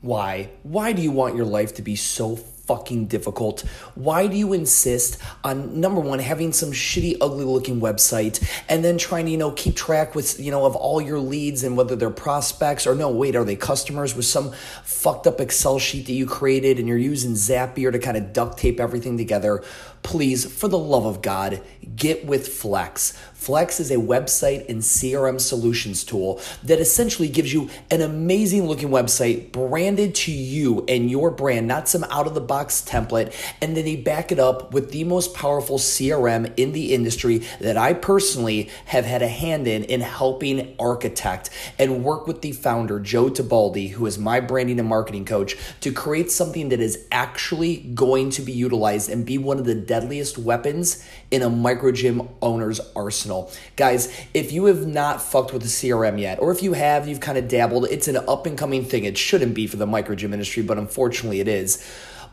Why? 0.00 0.50
Why 0.62 0.92
do 0.92 1.02
you 1.02 1.10
want 1.10 1.34
your 1.34 1.46
life 1.46 1.74
to 1.74 1.82
be 1.82 1.96
so 1.96 2.36
fucking 2.36 3.06
difficult? 3.06 3.62
Why 3.94 4.26
do 4.26 4.36
you 4.36 4.52
insist 4.52 5.18
on 5.42 5.80
number 5.80 6.00
one 6.00 6.18
having 6.18 6.52
some 6.52 6.70
shitty, 6.70 7.16
ugly 7.20 7.44
looking 7.44 7.80
website 7.80 8.46
and 8.68 8.84
then 8.84 8.98
trying 8.98 9.24
to, 9.24 9.32
you 9.32 9.38
know, 9.38 9.50
keep 9.52 9.74
track 9.74 10.14
with, 10.14 10.38
you 10.38 10.52
know, 10.52 10.66
of 10.66 10.76
all 10.76 11.00
your 11.00 11.18
leads 11.18 11.64
and 11.64 11.76
whether 11.76 11.96
they're 11.96 12.10
prospects 12.10 12.86
or 12.86 12.94
no, 12.94 13.08
wait, 13.08 13.34
are 13.34 13.44
they 13.44 13.56
customers 13.56 14.14
with 14.14 14.26
some 14.26 14.52
fucked 14.84 15.26
up 15.26 15.40
Excel 15.40 15.78
sheet 15.78 16.06
that 16.06 16.12
you 16.12 16.26
created 16.26 16.78
and 16.78 16.86
you're 16.86 16.98
using 16.98 17.32
Zapier 17.32 17.90
to 17.90 17.98
kind 17.98 18.16
of 18.16 18.32
duct 18.32 18.58
tape 18.58 18.78
everything 18.78 19.16
together? 19.16 19.64
Please, 20.02 20.44
for 20.44 20.68
the 20.68 20.78
love 20.78 21.06
of 21.06 21.22
God, 21.22 21.60
get 21.96 22.24
with 22.24 22.48
Flexx. 22.48 23.16
Flexx 23.38 23.78
is 23.78 23.90
a 23.90 23.96
website 23.96 24.68
and 24.68 24.80
CRM 24.80 25.40
solutions 25.40 26.02
tool 26.02 26.40
that 26.64 26.80
essentially 26.80 27.28
gives 27.28 27.52
you 27.52 27.70
an 27.90 28.02
amazing 28.02 28.66
looking 28.66 28.88
website 28.88 29.52
branded 29.52 30.14
to 30.16 30.32
you 30.32 30.84
and 30.88 31.08
your 31.08 31.30
brand, 31.30 31.68
not 31.68 31.88
some 31.88 32.04
out 32.10 32.26
of 32.26 32.34
the 32.34 32.40
box 32.40 32.82
template. 32.82 33.32
And 33.62 33.76
then 33.76 33.84
they 33.84 33.94
back 33.96 34.32
it 34.32 34.40
up 34.40 34.72
with 34.74 34.90
the 34.90 35.04
most 35.04 35.34
powerful 35.34 35.78
CRM 35.78 36.52
in 36.56 36.72
the 36.72 36.92
industry 36.92 37.38
that 37.60 37.76
I 37.76 37.92
personally 37.92 38.70
have 38.86 39.04
had 39.04 39.22
a 39.22 39.28
hand 39.28 39.68
in 39.68 39.84
in 39.84 40.00
helping 40.00 40.74
architect 40.78 41.50
and 41.78 42.02
work 42.02 42.26
with 42.26 42.42
the 42.42 42.52
founder, 42.52 42.98
Joe 42.98 43.30
Tabaldi, 43.30 43.90
who 43.90 44.04
is 44.06 44.18
my 44.18 44.40
branding 44.40 44.80
and 44.80 44.88
marketing 44.88 45.24
coach, 45.24 45.56
to 45.80 45.92
create 45.92 46.30
something 46.32 46.70
that 46.70 46.80
is 46.80 47.06
actually 47.12 47.76
going 47.76 48.30
to 48.30 48.42
be 48.42 48.52
utilized 48.52 49.08
and 49.08 49.24
be 49.24 49.38
one 49.38 49.58
of 49.58 49.64
the 49.64 49.76
deadliest 49.76 50.38
weapons 50.38 51.04
in 51.30 51.42
a 51.42 51.48
micro 51.48 51.92
gym 51.92 52.28
owner's 52.42 52.80
arsenal. 52.96 53.27
Guys, 53.76 54.12
if 54.34 54.52
you 54.52 54.64
have 54.66 54.86
not 54.86 55.22
fucked 55.22 55.52
with 55.52 55.62
the 55.62 55.68
CRM 55.68 56.20
yet, 56.20 56.38
or 56.40 56.50
if 56.50 56.62
you 56.62 56.72
have, 56.72 57.06
you've 57.06 57.20
kind 57.20 57.38
of 57.38 57.48
dabbled, 57.48 57.86
it's 57.90 58.08
an 58.08 58.16
up 58.16 58.46
and 58.46 58.58
coming 58.58 58.84
thing. 58.84 59.04
It 59.04 59.18
shouldn't 59.18 59.54
be 59.54 59.66
for 59.66 59.76
the 59.76 59.86
micro 59.86 60.14
gym 60.14 60.32
industry, 60.32 60.62
but 60.62 60.78
unfortunately 60.78 61.40
it 61.40 61.48
is. 61.48 61.84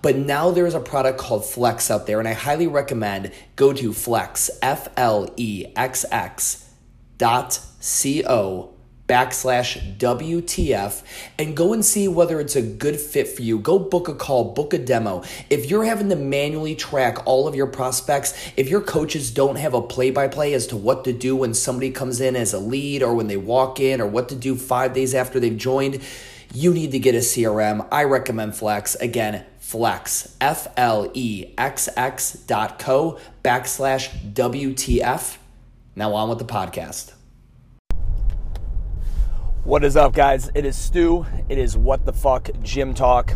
But 0.02 0.18
now 0.18 0.52
there 0.52 0.68
is 0.68 0.76
a 0.76 0.80
product 0.80 1.18
called 1.18 1.42
Flexx 1.42 1.90
out 1.90 2.06
there, 2.06 2.20
and 2.20 2.28
I 2.28 2.34
highly 2.34 2.68
recommend 2.68 3.32
go 3.56 3.74
to 3.74 3.90
Flexx, 3.90 4.50
F 4.62 4.88
L 4.98 5.28
E 5.36 5.66
X 5.76 6.06
X 6.12 6.70
dot 7.18 7.60
C 7.80 8.24
O 8.26 8.75
backslash 9.08 9.98
WTF 9.98 11.04
and 11.38 11.56
go 11.56 11.74
and 11.74 11.86
see 11.86 12.08
whether 12.08 12.40
it's 12.40 12.56
a 12.56 12.62
good 12.62 13.00
fit 13.00 13.28
for 13.28 13.42
you. 13.42 13.60
Go 13.60 13.78
book 13.78 14.08
a 14.08 14.16
call, 14.16 14.54
book 14.54 14.74
a 14.74 14.78
demo. 14.78 15.24
If 15.50 15.70
you're 15.70 15.84
having 15.84 16.10
to 16.10 16.16
manually 16.16 16.76
track 16.76 17.26
all 17.26 17.48
of 17.48 17.56
your 17.56 17.68
prospects, 17.68 18.34
if 18.58 18.70
your 18.70 18.82
coaches 18.82 19.32
don't 19.32 19.58
have 19.58 19.74
a 19.74 19.82
play 19.82 20.12
by 20.12 20.28
play 20.28 20.54
as 20.54 20.68
to 20.68 20.78
what 20.78 21.04
to 21.06 21.14
do 21.14 21.36
when 21.36 21.54
somebody 21.54 21.92
comes 21.92 22.20
in 22.20 22.36
as 22.36 22.54
a 22.54 22.60
lead 22.60 23.04
or 23.04 23.14
when 23.14 23.28
they 23.28 23.38
walk 23.38 23.80
in 23.80 24.02
or 24.02 24.08
what 24.08 24.30
to 24.30 24.36
do 24.36 24.56
five 24.56 24.94
days 24.94 25.14
after 25.14 25.40
they've 25.40 25.58
joined, 25.58 26.02
you 26.54 26.74
need 26.74 26.92
to 26.92 27.00
get 27.00 27.16
a 27.16 27.20
CRM. 27.20 27.88
I 27.92 28.06
recommend 28.06 28.54
Flexx. 28.54 29.00
Again, 29.00 29.46
Flexx, 29.62 30.36
F 30.40 30.68
L 30.78 31.12
E 31.14 31.54
X 31.58 31.90
X 31.98 32.34
dot 32.34 32.80
co 32.80 33.20
backslash 33.44 34.10
WTF. 34.34 35.38
Now 35.96 36.14
on 36.14 36.30
with 36.30 36.40
the 36.40 36.46
podcast. 36.46 37.15
What 39.66 39.84
is 39.84 39.98
up, 39.98 40.14
guys? 40.14 40.52
It 40.54 40.64
is 40.64 40.76
Stu. 40.76 41.26
It 41.50 41.58
is 41.58 41.76
What 41.76 42.06
the 42.06 42.14
Fuck 42.14 42.52
Gym 42.62 42.94
Talk. 42.94 43.34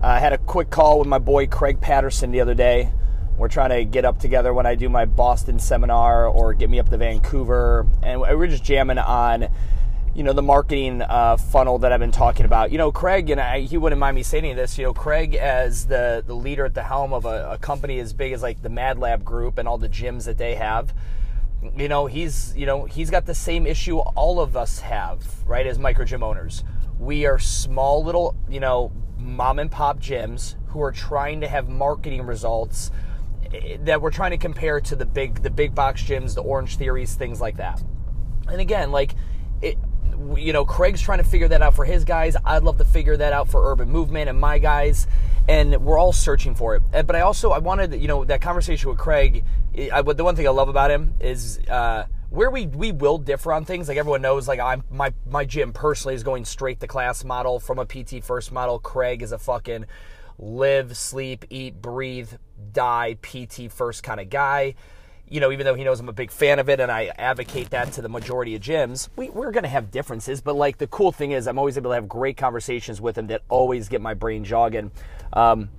I 0.00 0.20
had 0.20 0.32
a 0.32 0.38
quick 0.38 0.70
call 0.70 1.00
with 1.00 1.08
my 1.08 1.18
boy 1.18 1.48
Craig 1.48 1.80
Patterson 1.80 2.30
the 2.30 2.40
other 2.40 2.54
day. 2.54 2.92
We're 3.36 3.48
trying 3.48 3.70
to 3.70 3.84
get 3.84 4.04
up 4.04 4.20
together 4.20 4.54
when 4.54 4.66
I 4.66 4.76
do 4.76 4.88
my 4.88 5.04
Boston 5.04 5.58
seminar 5.58 6.28
or 6.28 6.54
get 6.54 6.70
me 6.70 6.78
up 6.78 6.90
to 6.90 6.96
Vancouver. 6.96 7.88
And 8.04 8.20
we're 8.20 8.46
just 8.46 8.62
jamming 8.62 8.98
on, 8.98 9.48
you 10.14 10.22
know, 10.22 10.32
the 10.32 10.42
marketing 10.42 11.02
uh, 11.02 11.36
funnel 11.36 11.80
that 11.80 11.90
I've 11.90 11.98
been 11.98 12.12
talking 12.12 12.46
about. 12.46 12.70
You 12.70 12.78
know, 12.78 12.92
Craig, 12.92 13.28
and 13.28 13.40
I, 13.40 13.62
he 13.62 13.78
wouldn't 13.78 13.98
mind 13.98 14.14
me 14.14 14.22
saying 14.22 14.54
this, 14.54 14.78
you 14.78 14.84
know, 14.84 14.94
Craig, 14.94 15.34
as 15.34 15.88
the, 15.88 16.22
the 16.24 16.36
leader 16.36 16.66
at 16.66 16.74
the 16.74 16.84
helm 16.84 17.12
of 17.12 17.24
a, 17.24 17.50
a 17.50 17.58
company 17.58 17.98
as 17.98 18.12
big 18.12 18.32
as 18.32 18.42
like 18.42 18.62
the 18.62 18.68
Mad 18.68 19.00
Lab 19.00 19.24
Group 19.24 19.58
and 19.58 19.66
all 19.66 19.76
the 19.76 19.88
gyms 19.88 20.26
that 20.26 20.38
they 20.38 20.54
have 20.54 20.94
you 21.76 21.88
know 21.88 22.06
he's 22.06 22.56
you 22.56 22.66
know 22.66 22.84
he's 22.84 23.10
got 23.10 23.26
the 23.26 23.34
same 23.34 23.66
issue 23.66 23.98
all 23.98 24.40
of 24.40 24.56
us 24.56 24.80
have 24.80 25.26
right 25.46 25.66
as 25.66 25.78
micro 25.78 26.04
gym 26.04 26.22
owners. 26.22 26.64
We 26.98 27.26
are 27.26 27.38
small 27.38 28.04
little 28.04 28.36
you 28.48 28.60
know 28.60 28.92
mom 29.16 29.58
and 29.58 29.70
pop 29.70 29.98
gyms 30.00 30.54
who 30.68 30.80
are 30.80 30.92
trying 30.92 31.40
to 31.40 31.48
have 31.48 31.68
marketing 31.68 32.22
results 32.22 32.90
eh, 33.52 33.76
that 33.80 34.00
we're 34.00 34.10
trying 34.10 34.30
to 34.30 34.38
compare 34.38 34.80
to 34.80 34.94
the 34.94 35.06
big 35.06 35.42
the 35.42 35.50
big 35.50 35.74
box 35.74 36.02
gyms 36.02 36.34
the 36.34 36.42
orange 36.42 36.76
theories 36.76 37.14
things 37.14 37.40
like 37.40 37.56
that. 37.56 37.82
And 38.48 38.60
again 38.60 38.92
like 38.92 39.14
it 39.60 39.78
you 40.36 40.52
know 40.52 40.64
craig's 40.64 41.00
trying 41.00 41.18
to 41.18 41.24
figure 41.24 41.48
that 41.48 41.62
out 41.62 41.74
for 41.74 41.84
his 41.84 42.04
guys 42.04 42.36
i'd 42.44 42.62
love 42.62 42.78
to 42.78 42.84
figure 42.84 43.16
that 43.16 43.32
out 43.32 43.48
for 43.48 43.70
urban 43.70 43.88
movement 43.88 44.28
and 44.28 44.40
my 44.40 44.58
guys 44.58 45.06
and 45.48 45.76
we're 45.84 45.98
all 45.98 46.12
searching 46.12 46.54
for 46.54 46.74
it 46.74 46.82
but 47.06 47.14
i 47.14 47.20
also 47.20 47.50
i 47.50 47.58
wanted 47.58 47.94
you 48.00 48.08
know 48.08 48.24
that 48.24 48.40
conversation 48.40 48.88
with 48.88 48.98
craig 48.98 49.44
I, 49.92 50.02
the 50.02 50.24
one 50.24 50.34
thing 50.34 50.46
I 50.46 50.50
love 50.50 50.68
about 50.68 50.90
him 50.90 51.14
is 51.20 51.60
uh, 51.68 52.04
where 52.30 52.50
we 52.50 52.66
we 52.66 52.92
will 52.92 53.18
differ 53.18 53.52
on 53.52 53.64
things. 53.64 53.88
Like 53.88 53.96
everyone 53.96 54.22
knows, 54.22 54.48
like 54.48 54.60
I'm 54.60 54.82
my 54.90 55.12
my 55.26 55.44
gym 55.44 55.72
personally 55.72 56.14
is 56.14 56.22
going 56.22 56.44
straight 56.44 56.80
to 56.80 56.86
class 56.86 57.24
model 57.24 57.60
from 57.60 57.78
a 57.78 57.86
PT 57.86 58.24
first 58.24 58.50
model. 58.50 58.78
Craig 58.78 59.22
is 59.22 59.32
a 59.32 59.38
fucking 59.38 59.86
live, 60.38 60.96
sleep, 60.96 61.44
eat, 61.50 61.80
breathe, 61.80 62.32
die 62.72 63.16
PT 63.22 63.70
first 63.70 64.02
kind 64.02 64.20
of 64.20 64.30
guy. 64.30 64.74
You 65.30 65.40
know, 65.40 65.52
even 65.52 65.66
though 65.66 65.74
he 65.74 65.84
knows 65.84 66.00
I'm 66.00 66.08
a 66.08 66.12
big 66.12 66.30
fan 66.30 66.58
of 66.58 66.68
it 66.68 66.80
and 66.80 66.90
I 66.90 67.12
advocate 67.18 67.70
that 67.70 67.92
to 67.92 68.02
the 68.02 68.08
majority 68.08 68.54
of 68.54 68.62
gyms, 68.62 69.08
we, 69.16 69.28
we're 69.28 69.50
going 69.50 69.64
to 69.64 69.68
have 69.68 69.90
differences. 69.90 70.40
But 70.40 70.56
like 70.56 70.78
the 70.78 70.86
cool 70.86 71.12
thing 71.12 71.32
is, 71.32 71.46
I'm 71.46 71.58
always 71.58 71.76
able 71.76 71.90
to 71.90 71.94
have 71.94 72.08
great 72.08 72.36
conversations 72.36 73.00
with 73.00 73.18
him 73.18 73.26
that 73.26 73.42
always 73.48 73.88
get 73.88 74.00
my 74.00 74.14
brain 74.14 74.44
jogging. 74.44 74.90
Um, 75.32 75.70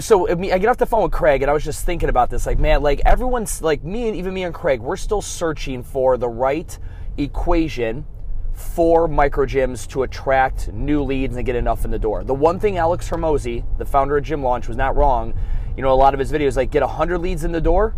so 0.00 0.28
I 0.28 0.58
get 0.58 0.66
off 0.66 0.78
the 0.78 0.86
phone 0.86 1.04
with 1.04 1.12
Craig, 1.12 1.42
and 1.42 1.50
I 1.50 1.54
was 1.54 1.64
just 1.64 1.84
thinking 1.86 2.08
about 2.08 2.30
this. 2.30 2.46
Like, 2.46 2.58
man, 2.58 2.82
like 2.82 3.00
everyone's 3.04 3.62
like 3.62 3.84
me, 3.84 4.08
and 4.08 4.16
even 4.16 4.34
me 4.34 4.42
and 4.44 4.54
Craig, 4.54 4.80
we're 4.80 4.96
still 4.96 5.22
searching 5.22 5.82
for 5.82 6.16
the 6.16 6.28
right 6.28 6.76
equation 7.16 8.04
for 8.52 9.06
micro 9.06 9.44
gyms 9.44 9.86
to 9.88 10.02
attract 10.02 10.72
new 10.72 11.02
leads 11.02 11.36
and 11.36 11.44
get 11.44 11.54
enough 11.54 11.84
in 11.84 11.90
the 11.90 11.98
door. 11.98 12.24
The 12.24 12.34
one 12.34 12.58
thing 12.58 12.78
Alex 12.78 13.08
Hormozi, 13.08 13.64
the 13.78 13.84
founder 13.84 14.16
of 14.16 14.24
Gym 14.24 14.42
Launch, 14.42 14.66
was 14.66 14.76
not 14.76 14.96
wrong. 14.96 15.34
You 15.76 15.82
know, 15.82 15.92
a 15.92 15.94
lot 15.94 16.14
of 16.14 16.20
his 16.20 16.32
videos 16.32 16.56
like 16.56 16.70
get 16.70 16.82
100 16.82 17.18
leads 17.18 17.44
in 17.44 17.52
the 17.52 17.60
door, 17.60 17.94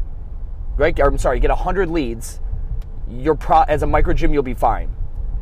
right? 0.79 0.99
Or, 0.99 1.09
I'm 1.09 1.19
sorry, 1.19 1.41
get 1.41 1.51
100 1.51 1.91
leads. 1.91 2.41
You're 3.11 3.35
pro- 3.35 3.63
as 3.63 3.83
a 3.83 3.87
micro 3.87 4.15
gym, 4.15 4.33
you'll 4.33 4.43
be 4.43 4.55
fine. 4.55 4.95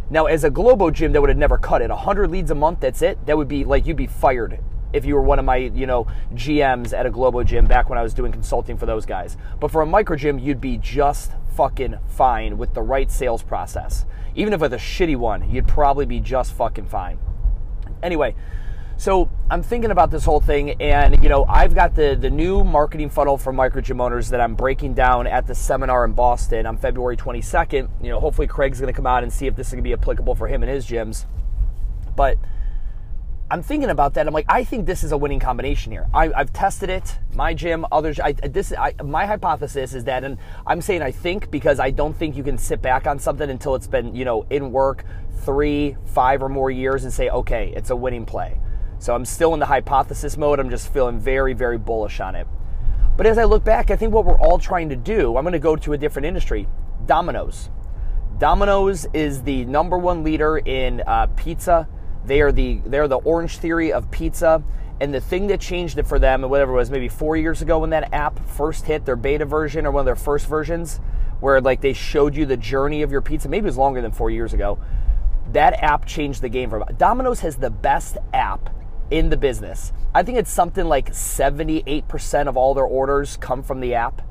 Now, 0.09 0.27
as 0.27 0.45
a 0.45 0.51
Globo 0.51 0.91
gym, 0.91 1.13
that 1.13 1.21
would 1.21 1.31
have 1.31 1.39
never 1.39 1.59
cut 1.59 1.83
it. 1.83 1.91
100 1.91 2.31
leads 2.31 2.51
a 2.51 2.55
month, 2.55 2.81
that's 2.81 3.03
it. 3.03 3.25
That 3.27 3.37
would 3.37 3.49
be 3.49 3.65
like 3.65 3.87
you'd 3.87 3.97
be 3.97 4.07
fired 4.07 4.59
if 4.93 5.05
you 5.05 5.15
were 5.15 5.23
one 5.23 5.39
of 5.39 5.45
my, 5.45 5.57
you 5.57 5.87
know, 5.87 6.07
GMs 6.35 6.97
at 6.97 7.07
a 7.07 7.11
Globo 7.11 7.43
gym 7.43 7.67
back 7.67 7.89
when 7.89 7.99
I 7.99 8.03
was 8.03 8.15
doing 8.15 8.33
consulting 8.33 8.79
for 8.79 8.87
those 8.87 9.05
guys. 9.05 9.37
But 9.61 9.71
for 9.71 9.83
a 9.83 9.87
micro 9.87 10.17
gym, 10.17 10.39
you'd 10.39 10.61
be 10.61 10.79
just 10.79 11.33
fucking 11.55 11.99
fine 12.09 12.57
with 12.57 12.75
the 12.75 12.83
right 12.83 13.11
sales 13.11 13.43
process. 13.43 14.07
Even 14.35 14.53
if 14.53 14.61
with 14.61 14.73
a 14.73 14.79
shitty 14.79 15.17
one, 15.17 15.51
you'd 15.51 15.67
probably 15.67 16.07
be 16.07 16.21
just 16.21 16.53
fucking 16.53 16.87
fine. 16.87 17.19
Anyway, 18.03 18.35
so 18.99 19.29
I'm 19.51 19.62
thinking 19.62 19.91
about 19.91 20.11
this 20.11 20.25
whole 20.25 20.41
thing, 20.41 20.71
and 20.81 21.23
you 21.23 21.29
know, 21.29 21.45
I've 21.45 21.75
got 21.75 21.95
the 21.95 22.17
the 22.19 22.31
new 22.31 22.65
marketing 22.65 23.11
funnel 23.11 23.37
for 23.37 23.53
micro 23.53 23.81
gym 23.83 24.01
owners 24.01 24.31
that 24.31 24.41
I'm 24.41 24.55
breaking 24.55 24.95
down 24.95 25.27
at 25.27 25.47
the 25.47 25.55
seminar 25.55 26.05
in 26.05 26.12
Boston 26.12 26.67
on 26.67 26.79
February 26.79 27.17
22nd. 27.17 27.89
You 28.03 28.11
know, 28.11 28.21
hopefully 28.21 28.47
Craig's 28.47 28.81
going 28.81 28.93
to 28.93 28.97
come 28.97 29.06
out 29.06 29.23
and 29.23 29.33
see 29.33 29.47
if 29.47 29.55
this 29.55 29.69
is 29.69 29.73
going 29.75 29.85
to 29.85 29.89
be 29.89 29.93
applicable 29.93 30.35
for 30.35 30.49
him 30.49 30.62
and 30.62 30.73
his 30.73 30.87
gyms. 30.87 31.27
But 32.17 32.39
I'm 33.51 33.62
thinking 33.62 33.91
about 33.91 34.15
that. 34.15 34.27
I'm 34.27 34.35
like, 34.35 34.47
I 34.49 34.65
think 34.65 34.87
this 34.87 35.05
is 35.05 35.12
a 35.12 35.17
winning 35.17 35.39
combination 35.39 35.93
here. 35.93 36.09
I, 36.12 36.29
have 36.35 36.53
tested 36.53 36.91
it, 36.91 37.19
my 37.35 37.55
gym, 37.55 37.87
others. 37.93 38.19
I, 38.19 38.33
this, 38.33 38.73
I, 38.73 38.95
my 39.05 39.27
hypothesis 39.27 39.95
is 39.95 40.05
that, 40.05 40.25
and 40.25 40.39
I'm 40.67 40.81
saying 40.81 41.03
I 41.03 41.12
think 41.12 41.51
because 41.51 41.79
I 41.79 41.91
don't 41.91 42.17
think 42.17 42.35
you 42.35 42.43
can 42.43 42.59
sit 42.59 42.83
back 42.83 43.06
on 43.06 43.19
something 43.19 43.49
until 43.49 43.75
it's 43.77 43.87
been, 43.87 44.17
you 44.17 44.25
know, 44.25 44.47
in 44.51 44.73
work 44.73 45.05
three, 45.45 45.97
five 46.06 46.43
or 46.43 46.49
more 46.49 46.71
years 46.73 47.05
and 47.05 47.12
say, 47.12 47.29
okay, 47.29 47.73
it's 47.77 47.91
a 47.91 47.97
winning 47.97 48.27
play. 48.27 48.59
So 48.98 49.14
I'm 49.14 49.25
still 49.25 49.54
in 49.54 49.60
the 49.60 49.66
hypothesis 49.66 50.37
mode. 50.37 50.58
I'm 50.58 50.70
just 50.70 50.93
feeling 50.93 51.19
very, 51.19 51.52
very 51.52 51.78
bullish 51.78 52.20
on 52.20 52.34
it. 52.34 52.46
But 53.16 53.26
as 53.26 53.38
I 53.38 53.44
look 53.44 53.64
back, 53.64 53.90
I 53.90 53.96
think 53.96 54.12
what 54.12 54.25
we're 54.25 54.40
all 54.40 54.58
trying 54.58 54.88
to 54.90 54.96
do, 54.96 55.37
I'm 55.37 55.44
going 55.44 55.52
to 55.52 55.58
go 55.58 55.76
to 55.76 55.93
a 55.93 55.98
different 55.98 56.26
industry 56.26 56.69
Domino's. 57.06 57.70
Domino's 58.38 59.06
is 59.14 59.43
the 59.43 59.64
number 59.64 59.96
one 59.96 60.22
leader 60.22 60.58
in 60.58 61.02
uh, 61.06 61.26
pizza 61.37 61.88
they 62.26 62.40
are 62.40 62.52
the 62.52 62.81
they're 62.84 63.08
the 63.08 63.19
orange 63.19 63.58
theory 63.58 63.93
of 63.93 64.10
pizza. 64.10 64.62
And 64.98 65.12
the 65.12 65.20
thing 65.20 65.48
that 65.48 65.60
changed 65.60 65.98
it 65.98 66.06
for 66.06 66.19
them, 66.19 66.43
and 66.43 66.50
whatever 66.50 66.72
it 66.72 66.76
was, 66.76 66.90
maybe 66.90 67.08
four 67.08 67.37
years 67.37 67.60
ago 67.60 67.81
when 67.81 67.90
that 67.90 68.14
app 68.14 68.38
first 68.48 68.87
hit 68.87 69.04
their 69.04 69.16
beta 69.16 69.44
version 69.44 69.84
or 69.84 69.90
one 69.90 70.00
of 70.00 70.06
their 70.06 70.16
first 70.16 70.46
versions, 70.46 71.00
where 71.40 71.60
like 71.60 71.82
they 71.82 71.93
showed 71.93 72.34
you 72.34 72.46
the 72.46 72.56
journey 72.56 73.02
of 73.02 73.12
your 73.12 73.20
pizza, 73.20 73.48
maybe 73.48 73.64
it 73.64 73.69
was 73.69 73.76
longer 73.76 74.00
than 74.00 74.10
four 74.10 74.31
years 74.31 74.54
ago. 74.54 74.78
That 75.52 75.82
app 75.82 76.06
changed 76.06 76.40
the 76.40 76.48
game 76.48 76.70
for. 76.70 76.82
Domino's 76.96 77.40
has 77.40 77.56
the 77.56 77.70
best 77.70 78.16
app 78.32 78.70
in 79.11 79.29
the 79.29 79.37
business. 79.37 79.93
I 80.14 80.23
think 80.23 80.38
it's 80.38 80.50
something 80.50 80.87
like 80.87 81.12
78% 81.12 82.49
of 82.49 82.56
all 82.56 82.75
their 82.75 82.85
orders 82.85 83.37
come 83.37 83.62
from 83.62 83.81
the 83.81 83.94
app. 83.94 84.23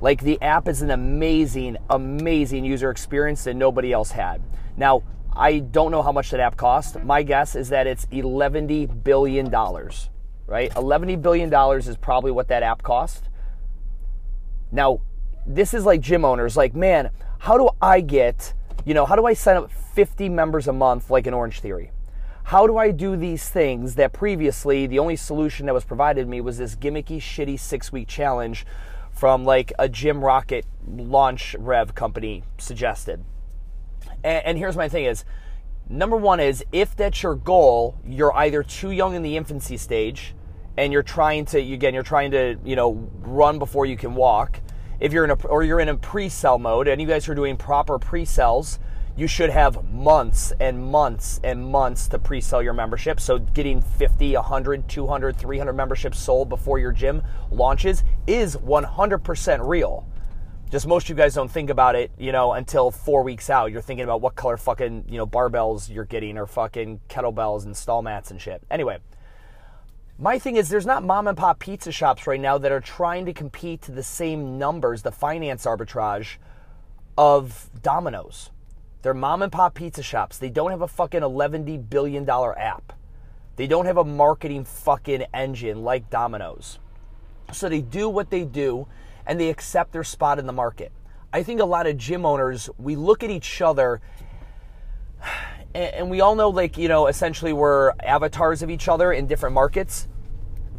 Like 0.00 0.22
the 0.22 0.40
app 0.42 0.66
is 0.68 0.82
an 0.82 0.90
amazing, 0.90 1.76
amazing 1.88 2.64
user 2.64 2.90
experience 2.90 3.44
that 3.44 3.54
nobody 3.54 3.92
else 3.92 4.10
had. 4.10 4.42
Now, 4.76 5.02
I 5.32 5.60
don't 5.60 5.90
know 5.90 6.02
how 6.02 6.12
much 6.12 6.30
that 6.30 6.40
app 6.40 6.56
cost. 6.56 7.02
My 7.02 7.22
guess 7.22 7.54
is 7.54 7.70
that 7.70 7.86
it's 7.86 8.06
$11 8.06 9.04
billion, 9.04 9.48
right? 9.48 10.70
$11 10.72 11.22
billion 11.22 11.78
is 11.78 11.96
probably 11.96 12.32
what 12.32 12.48
that 12.48 12.62
app 12.62 12.82
cost. 12.82 13.28
Now, 14.70 15.00
this 15.46 15.72
is 15.72 15.84
like 15.84 16.00
gym 16.00 16.24
owners, 16.24 16.56
like, 16.56 16.74
man, 16.74 17.10
how 17.38 17.56
do 17.56 17.70
I 17.80 18.00
get, 18.00 18.54
you 18.84 18.94
know, 18.94 19.06
how 19.06 19.16
do 19.16 19.24
I 19.26 19.34
sign 19.34 19.56
up 19.56 19.70
50 19.70 20.28
members 20.28 20.68
a 20.68 20.72
month 20.72 21.10
like 21.10 21.26
an 21.26 21.34
Orange 21.34 21.60
Theory? 21.60 21.92
How 22.52 22.66
do 22.66 22.76
I 22.76 22.90
do 22.90 23.16
these 23.16 23.48
things 23.48 23.94
that 23.94 24.12
previously 24.12 24.86
the 24.86 24.98
only 24.98 25.16
solution 25.16 25.64
that 25.64 25.72
was 25.72 25.86
provided 25.86 26.28
me 26.28 26.42
was 26.42 26.58
this 26.58 26.76
gimmicky, 26.76 27.16
shitty 27.16 27.58
six 27.58 27.90
week 27.90 28.08
challenge 28.08 28.66
from 29.10 29.46
like 29.46 29.72
a 29.78 29.88
Gym 29.88 30.22
Rocket 30.22 30.66
launch 30.86 31.56
rev 31.58 31.94
company 31.94 32.44
suggested? 32.58 33.24
And, 34.22 34.44
and 34.44 34.58
here's 34.58 34.76
my 34.76 34.86
thing 34.86 35.06
is 35.06 35.24
number 35.88 36.14
one 36.18 36.40
is 36.40 36.62
if 36.72 36.94
that's 36.94 37.22
your 37.22 37.36
goal, 37.36 37.98
you're 38.04 38.36
either 38.36 38.62
too 38.62 38.90
young 38.90 39.14
in 39.14 39.22
the 39.22 39.38
infancy 39.38 39.78
stage 39.78 40.34
and 40.76 40.92
you're 40.92 41.02
trying 41.02 41.46
to 41.46 41.58
again 41.58 41.94
you're 41.94 42.02
trying 42.02 42.32
to 42.32 42.58
you 42.66 42.76
know 42.76 43.08
run 43.20 43.58
before 43.58 43.86
you 43.86 43.96
can 43.96 44.14
walk 44.14 44.60
if 45.00 45.10
you're 45.10 45.24
in 45.24 45.30
a 45.30 45.46
or 45.46 45.62
you're 45.62 45.80
in 45.80 45.88
a 45.88 45.96
pre-sell 45.96 46.58
mode 46.58 46.86
and 46.86 47.00
you 47.00 47.06
guys 47.06 47.26
are 47.30 47.34
doing 47.34 47.56
proper 47.56 47.98
pre-sells 47.98 48.78
you 49.16 49.26
should 49.26 49.50
have 49.50 49.84
months 49.92 50.52
and 50.60 50.82
months 50.82 51.40
and 51.44 51.64
months 51.64 52.08
to 52.08 52.18
pre-sell 52.18 52.62
your 52.62 52.72
membership 52.72 53.20
so 53.20 53.38
getting 53.38 53.80
50 53.80 54.34
100 54.34 54.88
200 54.88 55.36
300 55.36 55.72
memberships 55.72 56.18
sold 56.18 56.48
before 56.48 56.78
your 56.78 56.92
gym 56.92 57.22
launches 57.50 58.04
is 58.26 58.56
100% 58.56 59.66
real 59.66 60.06
just 60.72 60.86
most 60.86 61.04
of 61.04 61.10
you 61.10 61.14
guys 61.16 61.34
don't 61.34 61.50
think 61.50 61.68
about 61.68 61.96
it, 61.96 62.10
you 62.16 62.32
know, 62.32 62.54
until 62.54 62.90
four 62.90 63.22
weeks 63.22 63.50
out. 63.50 63.70
You're 63.70 63.82
thinking 63.82 64.04
about 64.04 64.22
what 64.22 64.36
color 64.36 64.56
fucking, 64.56 65.04
you 65.06 65.18
know, 65.18 65.26
barbells 65.26 65.94
you're 65.94 66.06
getting 66.06 66.38
or 66.38 66.46
fucking 66.46 66.98
kettlebells 67.10 67.66
and 67.66 67.76
stall 67.76 68.00
mats 68.00 68.30
and 68.30 68.40
shit. 68.40 68.62
Anyway, 68.70 68.96
my 70.18 70.38
thing 70.38 70.56
is 70.56 70.70
there's 70.70 70.86
not 70.86 71.04
mom 71.04 71.28
and 71.28 71.36
pop 71.36 71.58
pizza 71.58 71.92
shops 71.92 72.26
right 72.26 72.40
now 72.40 72.56
that 72.56 72.72
are 72.72 72.80
trying 72.80 73.26
to 73.26 73.34
compete 73.34 73.82
to 73.82 73.92
the 73.92 74.02
same 74.02 74.56
numbers, 74.56 75.02
the 75.02 75.12
finance 75.12 75.66
arbitrage 75.66 76.36
of 77.18 77.68
Domino's. 77.82 78.51
They're 79.02 79.14
mom 79.14 79.42
and 79.42 79.50
pop 79.50 79.74
pizza 79.74 80.02
shops. 80.02 80.38
They 80.38 80.48
don't 80.48 80.70
have 80.70 80.82
a 80.82 80.88
fucking 80.88 81.20
$11 81.20 81.90
billion 81.90 82.28
app. 82.28 82.92
They 83.56 83.66
don't 83.66 83.86
have 83.86 83.96
a 83.96 84.04
marketing 84.04 84.64
fucking 84.64 85.24
engine 85.34 85.82
like 85.82 86.08
Domino's. 86.08 86.78
So 87.52 87.68
they 87.68 87.80
do 87.80 88.08
what 88.08 88.30
they 88.30 88.44
do 88.44 88.86
and 89.26 89.38
they 89.38 89.50
accept 89.50 89.92
their 89.92 90.04
spot 90.04 90.38
in 90.38 90.46
the 90.46 90.52
market. 90.52 90.92
I 91.32 91.42
think 91.42 91.60
a 91.60 91.64
lot 91.64 91.86
of 91.86 91.96
gym 91.96 92.24
owners, 92.24 92.70
we 92.78 92.96
look 92.96 93.22
at 93.22 93.30
each 93.30 93.60
other 93.60 94.00
and 95.74 96.10
we 96.10 96.20
all 96.20 96.36
know, 96.36 96.50
like, 96.50 96.78
you 96.78 96.88
know, 96.88 97.08
essentially 97.08 97.52
we're 97.52 97.92
avatars 98.00 98.62
of 98.62 98.70
each 98.70 98.88
other 98.88 99.12
in 99.12 99.26
different 99.26 99.54
markets. 99.54 100.06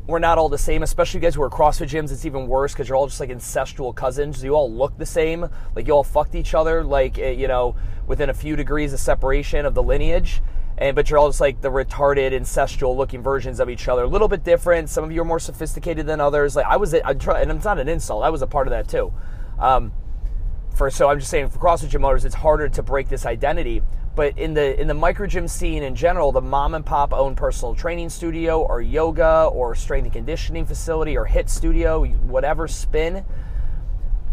We're 0.06 0.20
not 0.20 0.38
all 0.38 0.50
the 0.50 0.58
same, 0.58 0.84
especially 0.84 1.20
you 1.20 1.22
guys 1.22 1.36
who 1.36 1.44
are 1.44 1.50
CrossFit 1.50 1.88
gyms. 1.88 2.12
It's 2.12 2.26
even 2.26 2.48
worse 2.48 2.74
because 2.74 2.90
you're 2.90 2.98
all 2.98 3.08
just 3.08 3.20
like 3.22 3.30
incestual 3.30 3.96
cousins. 3.96 4.44
You 4.44 4.54
all 4.54 4.72
look 4.72 4.98
the 4.98 5.06
same. 5.06 5.48
Like, 5.76 5.88
you 5.88 5.94
all 5.94 6.04
fucked 6.04 6.36
each 6.36 6.54
other, 6.54 6.84
like, 6.84 7.18
eh, 7.18 7.32
you 7.32 7.48
know, 7.48 7.76
within 8.06 8.30
a 8.30 8.34
few 8.34 8.58
degrees 8.58 8.92
of 8.92 9.00
separation 9.00 9.66
of 9.66 9.76
the 9.76 9.84
lineage 9.84 10.42
and 10.78 10.96
but 10.96 11.10
you're 11.10 11.20
all 11.20 11.30
just 11.30 11.42
like 11.42 11.62
the 11.62 11.70
retarded 11.70 12.34
ancestral 12.34 12.98
looking 12.98 13.22
versions 13.22 13.60
of 13.60 13.70
each 13.70 13.88
other 13.88 14.04
a 14.04 14.08
little 14.08 14.28
bit 14.28 14.44
different 14.44 14.90
some 14.90 15.04
of 15.04 15.12
you 15.12 15.22
are 15.22 15.26
more 15.26 15.40
sophisticated 15.40 16.06
than 16.06 16.20
others 16.20 16.56
like 16.56 16.66
i 16.66 16.76
was 16.76 16.94
i 16.94 17.14
try 17.14 17.42
and 17.42 17.52
it's 17.52 17.66
not 17.66 17.80
an 17.80 17.88
insult 17.88 18.24
i 18.24 18.30
was 18.30 18.42
a 18.42 18.48
part 18.48 18.68
of 18.68 18.72
that 18.72 18.88
too 18.88 19.14
um, 19.60 19.92
for 20.76 20.90
so 20.90 21.10
i'm 21.10 21.20
just 21.20 21.30
saying 21.30 21.50
for 21.50 21.60
crossfit 21.60 21.90
gym 21.90 22.04
owners 22.04 22.26
it's 22.26 22.36
harder 22.36 22.68
to 22.68 22.82
break 22.82 23.08
this 23.10 23.26
identity 23.26 23.82
but 24.16 24.38
in 24.38 24.54
the 24.54 24.80
in 24.80 24.88
the 24.88 24.94
micro 24.94 25.26
gym 25.28 25.48
scene 25.48 25.84
in 25.84 25.96
general 25.96 26.32
the 26.32 26.42
mom 26.42 26.74
and 26.74 26.86
pop 26.86 27.14
owned 27.14 27.38
personal 27.38 27.76
training 27.76 28.10
studio 28.10 28.62
or 28.62 28.82
yoga 28.82 29.50
or 29.54 29.76
strength 29.76 30.06
and 30.06 30.14
conditioning 30.14 30.66
facility 30.66 31.18
or 31.18 31.28
HIIT 31.28 31.50
studio 31.50 32.06
whatever 32.06 32.68
spin 32.68 33.26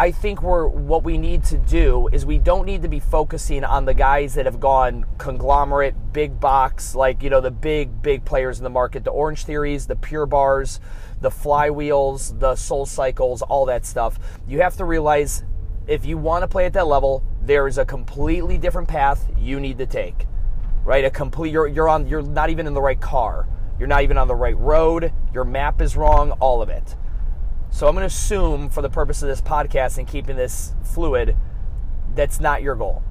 I 0.01 0.13
think 0.13 0.41
we're 0.41 0.67
what 0.67 1.05
we 1.05 1.19
need 1.19 1.45
to 1.45 1.59
do 1.59 2.09
is 2.11 2.25
we 2.25 2.39
don't 2.39 2.65
need 2.65 2.81
to 2.81 2.89
be 2.89 3.01
focusing 3.01 3.65
on 3.65 3.85
the 3.85 3.93
guys 3.93 4.33
that 4.33 4.47
have 4.47 4.59
gone 4.59 5.05
conglomerate, 5.19 5.95
big 6.15 6.41
box, 6.41 6.95
like 6.95 7.23
you 7.23 7.29
know 7.29 7.43
the 7.43 7.51
big 7.51 8.01
big 8.01 8.25
players 8.25 8.57
in 8.57 8.65
the 8.65 8.71
market, 8.71 9.05
the 9.05 9.11
Orange 9.11 9.45
Theories, 9.45 9.89
the 9.89 9.97
Pure 9.97 10.25
Barres, 10.25 10.81
the 11.21 11.29
Flywheels, 11.29 12.41
the 12.41 12.57
Soul 12.57 12.87
Cycles, 12.87 13.43
all 13.43 13.67
that 13.67 13.85
stuff. 13.85 14.19
You 14.49 14.63
have 14.63 14.75
to 14.79 14.87
realize 14.87 15.45
if 15.91 16.07
you 16.07 16.17
want 16.17 16.43
to 16.43 16.49
play 16.49 16.67
at 16.67 16.73
that 16.75 16.87
level, 16.87 17.25
there 17.43 17.67
is 17.67 17.77
a 17.77 17.85
completely 17.85 18.57
different 18.57 18.87
path 18.87 19.29
you 19.37 19.59
need 19.59 19.77
to 19.79 19.87
take. 19.87 20.27
Right? 20.85 21.05
A 21.05 21.11
complete 21.11 21.51
you're 21.51 21.67
you're 21.67 21.89
on 21.89 22.07
you're 22.07 22.23
not 22.23 22.49
even 22.49 22.67
in 22.67 22.75
the 22.75 22.81
right 22.81 23.01
car. 23.01 23.47
You're 23.79 23.89
not 23.89 24.03
even 24.03 24.17
on 24.17 24.29
the 24.29 24.35
right 24.35 24.57
road. 24.57 25.13
Your 25.35 25.45
map 25.45 25.81
is 25.83 25.97
wrong, 25.97 26.33
all 26.33 26.63
of 26.63 26.69
it. 26.69 26.95
So 27.71 27.89
I'm 27.89 27.95
going 27.95 28.03
to 28.03 28.07
assume, 28.07 28.69
for 28.69 28.83
the 28.83 28.91
purpose 28.91 29.23
of 29.23 29.29
this 29.29 29.41
podcast 29.41 29.97
and 29.97 30.07
keeping 30.07 30.37
this 30.37 30.75
fluid, 30.83 31.37
that's 32.15 32.41
not 32.41 32.63
your 32.63 32.75
goal. 32.75 33.03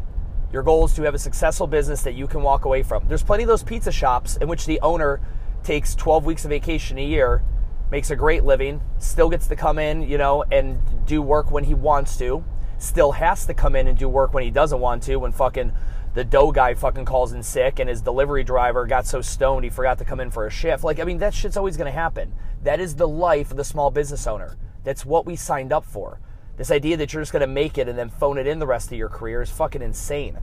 Your 0.54 0.64
goal 0.64 0.86
is 0.86 0.94
to 0.96 1.04
have 1.04 1.16
a 1.16 1.20
successful 1.20 1.66
business 1.66 2.04
that 2.04 2.14
you 2.14 2.28
can 2.28 2.44
walk 2.44 2.66
away 2.66 2.84
from. 2.84 3.08
There's 3.08 3.24
plenty 3.24 3.44
of 3.44 3.48
those 3.48 3.64
pizza 3.64 3.92
shops 3.92 4.38
in 4.38 4.48
which 4.48 4.66
the 4.66 4.80
owner 4.82 5.22
takes 5.64 5.96
12 5.96 6.26
weeks 6.26 6.46
of 6.46 6.50
vacation 6.50 6.98
a 6.98 7.06
year, 7.06 7.44
makes 7.90 8.12
a 8.12 8.16
great 8.16 8.44
living, 8.44 8.82
still 9.00 9.30
gets 9.30 9.48
to 9.48 9.56
come 9.56 9.80
in, 9.80 10.04
you 10.04 10.18
know, 10.18 10.44
and 10.52 10.80
do 11.08 11.22
work 11.22 11.50
when 11.50 11.64
he 11.64 11.74
wants 11.74 12.18
to, 12.18 12.44
still 12.80 13.12
has 13.12 13.46
to 13.46 13.54
come 13.54 13.76
in 13.76 13.88
and 13.88 13.98
do 13.98 14.10
work 14.10 14.34
when 14.34 14.44
he 14.44 14.50
doesn't 14.50 14.80
want 14.80 15.04
to, 15.04 15.18
when 15.18 15.32
fucking 15.32 15.72
the 16.16 16.24
dough 16.24 16.52
guy 16.52 16.74
fucking 16.74 17.06
calls 17.06 17.34
in 17.34 17.44
sick 17.44 17.78
and 17.80 17.88
his 17.88 18.02
delivery 18.02 18.44
driver 18.44 18.88
got 18.88 19.06
so 19.06 19.22
stoned 19.22 19.64
he 19.64 19.70
forgot 19.70 20.00
to 20.00 20.06
come 20.06 20.20
in 20.20 20.32
for 20.32 20.48
a 20.48 20.50
shift. 20.50 20.84
Like, 20.84 21.00
I 21.00 21.04
mean, 21.04 21.20
that 21.20 21.34
shit's 21.34 21.56
always 21.56 21.78
to 21.92 21.98
happen. 21.98 22.34
That 22.64 22.80
is 22.80 22.96
the 22.96 23.08
life 23.08 23.52
of 23.52 23.58
the 23.58 23.64
small 23.64 23.92
business 23.92 24.26
owner. 24.26 24.58
That's 24.84 25.06
what 25.06 25.26
we 25.26 25.36
signed 25.36 25.72
up 25.72 25.86
for. 25.86 26.20
This 26.58 26.72
idea 26.72 26.98
that 26.98 27.14
you're 27.14 27.22
just 27.22 27.32
to 27.42 27.48
make 27.48 27.78
it 27.78 27.88
and 27.88 27.98
then 27.98 28.10
phone 28.10 28.38
it 28.38 28.48
in 28.48 28.60
the 28.60 28.68
rest 28.68 28.92
of 28.92 28.98
your 28.98 29.08
career 29.08 29.42
is 29.42 29.50
fucking 29.50 29.82
insane. 29.82 30.40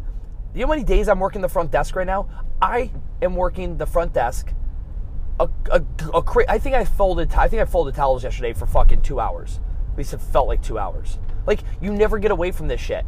You 0.55 0.61
know 0.61 0.69
how 0.69 0.73
many 0.73 0.85
days 0.85 1.09
I'm 1.09 1.21
working 1.21 1.43
the 1.43 1.49
front 1.49 1.71
desk 1.71 1.95
right 1.97 2.07
now? 2.07 2.29
I 2.63 2.91
am 3.21 3.35
working 3.35 3.77
the 3.77 3.85
front 3.85 4.15
desk. 4.15 4.53
A, 5.39 5.51
a, 5.71 5.83
a, 6.15 6.25
I 6.49 6.59
think 6.59 6.75
I 6.75 6.87
folded. 6.87 7.35
I 7.35 7.49
think 7.49 7.61
I 7.61 7.67
folded 7.67 7.95
towels 7.95 8.25
yesterday 8.25 8.55
for 8.55 8.65
fucking 8.67 9.03
two 9.03 9.21
hours. 9.21 9.61
At 9.93 9.99
least 9.99 10.15
it 10.15 10.23
felt 10.23 10.49
like 10.49 10.63
two 10.63 10.79
hours. 10.79 11.19
Like 11.47 11.61
you 11.81 11.93
never 11.93 12.19
get 12.19 12.31
away 12.31 12.51
from 12.51 12.69
this 12.69 12.81
shit. 12.81 13.05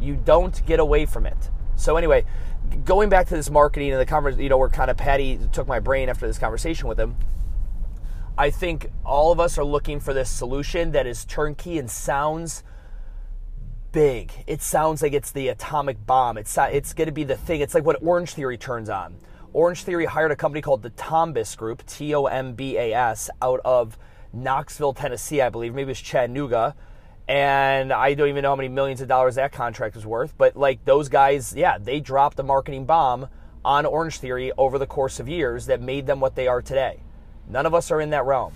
You 0.00 0.16
don't 0.16 0.64
get 0.66 0.80
away 0.80 1.06
from 1.06 1.26
it. 1.26 1.50
So 1.76 1.96
anyway, 1.96 2.24
going 2.84 3.08
back 3.08 3.28
to 3.28 3.34
this 3.34 3.50
marketing 3.50 3.92
and 3.92 4.00
the 4.00 4.06
conversation, 4.06 4.42
you 4.42 4.48
know, 4.48 4.58
where 4.58 4.68
kind 4.68 4.90
of 4.90 4.96
Patty 4.96 5.38
took 5.52 5.66
my 5.66 5.80
brain 5.80 6.08
after 6.08 6.26
this 6.26 6.38
conversation 6.38 6.88
with 6.88 6.98
him. 6.98 7.16
I 8.36 8.50
think 8.50 8.90
all 9.04 9.30
of 9.30 9.38
us 9.38 9.58
are 9.58 9.64
looking 9.64 10.00
for 10.00 10.14
this 10.14 10.30
solution 10.30 10.92
that 10.92 11.06
is 11.06 11.24
turnkey 11.24 11.78
and 11.78 11.90
sounds 11.90 12.64
big. 13.92 14.32
It 14.46 14.62
sounds 14.62 15.02
like 15.02 15.12
it's 15.12 15.30
the 15.30 15.48
atomic 15.48 16.06
bomb. 16.06 16.38
It's 16.38 16.56
it's 16.58 16.94
going 16.94 17.06
to 17.06 17.12
be 17.12 17.24
the 17.24 17.36
thing. 17.36 17.60
It's 17.60 17.74
like 17.74 17.84
what 17.84 18.02
Orange 18.02 18.32
Theory 18.32 18.56
turns 18.56 18.88
on. 18.88 19.16
Orange 19.52 19.84
Theory 19.84 20.06
hired 20.06 20.32
a 20.32 20.36
company 20.36 20.62
called 20.62 20.82
the 20.82 20.90
Tombas 20.90 21.56
Group, 21.56 21.84
T 21.86 22.14
O 22.14 22.24
M 22.24 22.54
B 22.54 22.78
A 22.78 22.94
S, 22.94 23.28
out 23.42 23.60
of 23.64 23.98
Knoxville, 24.32 24.94
Tennessee, 24.94 25.42
I 25.42 25.50
believe. 25.50 25.74
Maybe 25.74 25.90
it's 25.90 26.00
Chattanooga 26.00 26.74
and 27.32 27.94
I 27.94 28.12
don't 28.12 28.28
even 28.28 28.42
know 28.42 28.50
how 28.50 28.56
many 28.56 28.68
millions 28.68 29.00
of 29.00 29.08
dollars 29.08 29.36
that 29.36 29.52
contract 29.52 29.94
was 29.94 30.04
worth. 30.04 30.34
But 30.36 30.54
like 30.54 30.84
those 30.84 31.08
guys, 31.08 31.54
yeah, 31.56 31.78
they 31.78 31.98
dropped 31.98 32.38
a 32.38 32.42
marketing 32.42 32.84
bomb 32.84 33.26
on 33.64 33.86
Orange 33.86 34.18
Theory 34.18 34.52
over 34.58 34.78
the 34.78 34.86
course 34.86 35.18
of 35.18 35.30
years 35.30 35.64
that 35.64 35.80
made 35.80 36.06
them 36.06 36.20
what 36.20 36.34
they 36.34 36.46
are 36.46 36.60
today. 36.60 37.00
None 37.48 37.64
of 37.64 37.72
us 37.72 37.90
are 37.90 38.02
in 38.02 38.10
that 38.10 38.26
realm. 38.26 38.52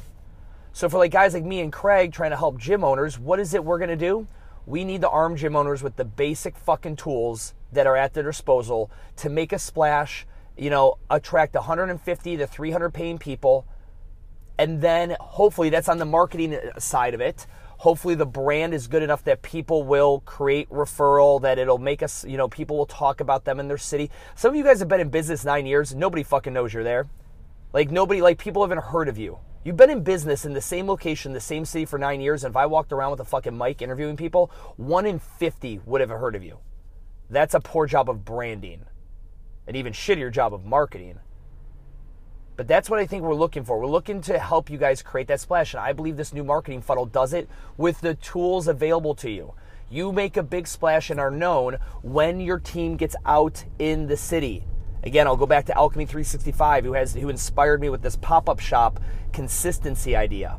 So 0.75 0.90
for 0.90 0.99
like 0.99 1.11
guys 1.11 1.33
like 1.33 1.42
me 1.42 1.61
and 1.61 1.73
Craig 1.73 2.12
trying 2.12 2.33
to 2.33 2.37
help 2.37 2.59
gym 2.59 2.85
owners, 2.85 3.18
what 3.18 3.40
is 3.40 3.54
it 3.54 3.64
we're 3.64 3.78
gonna 3.78 3.97
do? 3.97 4.28
We 4.66 4.85
need 4.85 5.00
to 5.00 5.09
arm 5.09 5.37
gym 5.37 5.56
owners 5.56 5.83
with 5.83 5.97
the 5.97 6.04
basic 6.04 6.59
fucking 6.59 6.97
tools 6.97 7.54
that 7.73 7.87
are 7.87 7.97
at 7.97 8.12
their 8.12 8.25
disposal 8.25 8.90
to 9.16 9.30
make 9.30 9.54
a 9.54 9.59
splash, 9.59 10.26
you 10.54 10.68
know, 10.68 10.99
attract 11.09 11.54
150 11.54 12.37
to 12.37 12.47
300 12.47 12.90
paying 12.92 13.16
people. 13.16 13.64
And 14.59 14.83
then 14.83 15.16
hopefully 15.18 15.71
that's 15.71 15.88
on 15.88 15.97
the 15.97 16.04
marketing 16.04 16.59
side 16.78 17.14
of 17.14 17.23
it 17.23 17.47
hopefully 17.78 18.14
the 18.14 18.26
brand 18.26 18.75
is 18.75 18.87
good 18.87 19.02
enough 19.02 19.25
that 19.25 19.42
people 19.42 19.83
will 19.83 20.21
create 20.21 20.68
referral 20.71 21.40
that 21.42 21.59
it'll 21.59 21.78
make 21.78 22.02
us 22.02 22.25
you 22.25 22.37
know 22.37 22.49
people 22.49 22.76
will 22.76 22.87
talk 22.87 23.21
about 23.21 23.45
them 23.45 23.61
in 23.61 23.68
their 23.68 23.78
city. 23.78 24.11
Some 24.35 24.50
of 24.50 24.56
you 24.56 24.64
guys 24.64 24.78
have 24.80 24.88
been 24.88 25.00
in 25.00 25.09
business 25.09 25.45
nine 25.45 25.66
years. 25.66 25.95
Nobody 25.95 26.23
fucking 26.23 26.52
knows 26.52 26.73
you're 26.73 26.85
there. 26.85 27.06
Like 27.73 27.90
nobody 27.90 28.23
like 28.23 28.38
people 28.38 28.62
haven't 28.62 28.83
heard 28.85 29.09
of 29.09 29.18
you. 29.18 29.38
You've 29.64 29.76
been 29.76 29.90
in 29.90 30.02
business 30.02 30.45
in 30.45 30.52
the 30.52 30.61
same 30.61 30.87
location 30.87 31.33
the 31.33 31.40
same 31.40 31.64
city 31.64 31.85
for 31.85 31.99
nine 31.99 32.21
years 32.21 32.45
and 32.45 32.52
if 32.52 32.56
i 32.56 32.66
walked 32.66 32.92
around 32.92 33.11
with 33.11 33.21
a 33.21 33.25
fucking 33.25 33.56
mic 33.56 33.83
interviewing 33.83 34.16
people 34.16 34.50
one 34.76 35.06
in 35.06 35.18
50 35.18 35.80
would 35.85 36.00
have 36.00 36.11
heard 36.11 36.37
of 36.37 36.45
you. 36.45 36.59
That's 37.28 37.54
a 37.54 37.61
poor 37.61 37.87
job 37.87 38.09
of 38.09 38.25
branding 38.25 38.85
an 39.66 39.75
even 39.75 39.92
shittier 39.92 40.33
job 40.33 40.54
of 40.54 40.64
marketing 40.64 41.18
but 42.57 42.67
that's 42.67 42.89
what 42.89 42.99
I 42.99 43.07
think 43.07 43.23
we're 43.23 43.35
looking 43.35 43.65
for. 43.65 43.79
We're 43.79 43.87
looking 43.87 44.21
to 44.23 44.39
help 44.39 44.71
you 44.71 44.79
guys 44.79 45.03
create 45.03 45.29
that 45.29 45.41
splash. 45.41 45.75
And 45.75 45.81
I 45.81 45.93
believe 45.93 46.17
this 46.17 46.33
new 46.33 46.45
marketing 46.45 46.81
funnel 46.81 47.07
does 47.07 47.33
it 47.33 47.49
with 47.77 48.01
the 48.01 48.15
tools 48.15 48.67
available 48.67 49.15
to 49.17 49.31
you. 49.31 49.55
You 49.91 50.11
make 50.11 50.37
a 50.37 50.43
big 50.43 50.67
splash 50.67 51.11
and 51.11 51.21
are 51.21 51.31
known 51.31 51.79
when 52.03 52.41
your 52.41 52.59
team 52.59 52.97
gets 52.97 53.15
out 53.25 53.65
in 53.79 54.07
the 54.07 54.17
city. 54.17 54.65
Again, 55.05 55.27
I'll 55.27 55.37
go 55.37 55.47
back 55.47 55.67
to 55.67 55.77
Alchemy 55.77 56.07
365, 56.07 56.85
who 56.85 56.95
has 56.95 57.15
who 57.15 57.29
inspired 57.29 57.81
me 57.81 57.91
with 57.91 58.03
this 58.03 58.17
pop-up 58.17 58.59
shop 58.59 58.99
consistency 59.33 60.17
idea. 60.17 60.59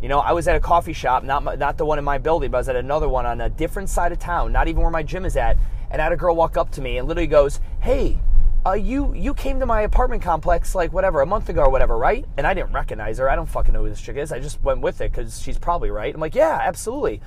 You 0.00 0.08
know, 0.08 0.20
I 0.20 0.32
was 0.32 0.48
at 0.48 0.56
a 0.56 0.60
coffee 0.60 0.92
shop, 0.92 1.24
not 1.24 1.42
my, 1.42 1.54
not 1.54 1.76
the 1.76 1.84
one 1.84 1.98
in 1.98 2.04
my 2.04 2.18
building, 2.18 2.50
but 2.50 2.58
I 2.58 2.60
was 2.60 2.68
at 2.68 2.76
another 2.76 3.08
one 3.08 3.26
on 3.26 3.40
a 3.40 3.50
different 3.50 3.90
side 3.90 4.12
of 4.12 4.18
town, 4.18 4.52
not 4.52 4.68
even 4.68 4.80
where 4.80 4.90
my 4.90 5.02
gym 5.02 5.24
is 5.24 5.36
at, 5.36 5.58
and 5.90 6.00
I 6.00 6.04
had 6.04 6.12
a 6.12 6.16
girl 6.16 6.36
walk 6.36 6.56
up 6.56 6.70
to 6.72 6.80
me 6.80 6.96
and 6.96 7.06
literally 7.06 7.26
goes, 7.26 7.60
"Hey, 7.80 8.20
uh, 8.66 8.72
you 8.72 9.12
you 9.14 9.34
came 9.34 9.60
to 9.60 9.66
my 9.66 9.82
apartment 9.82 10.22
complex 10.22 10.74
like 10.74 10.92
whatever 10.92 11.20
a 11.20 11.26
month 11.26 11.48
ago 11.48 11.62
or 11.62 11.70
whatever, 11.70 11.96
right?" 11.96 12.24
And 12.36 12.46
I 12.46 12.54
didn't 12.54 12.72
recognize 12.72 13.18
her. 13.18 13.28
I 13.28 13.36
don't 13.36 13.48
fucking 13.48 13.72
know 13.72 13.82
who 13.82 13.88
this 13.88 14.00
chick 14.00 14.16
is. 14.16 14.32
I 14.32 14.40
just 14.40 14.62
went 14.62 14.80
with 14.80 15.00
it 15.00 15.12
because 15.12 15.40
she's 15.40 15.58
probably 15.58 15.90
right. 15.90 16.14
I'm 16.14 16.20
like, 16.20 16.34
"Yeah, 16.34 16.58
absolutely." 16.62 17.20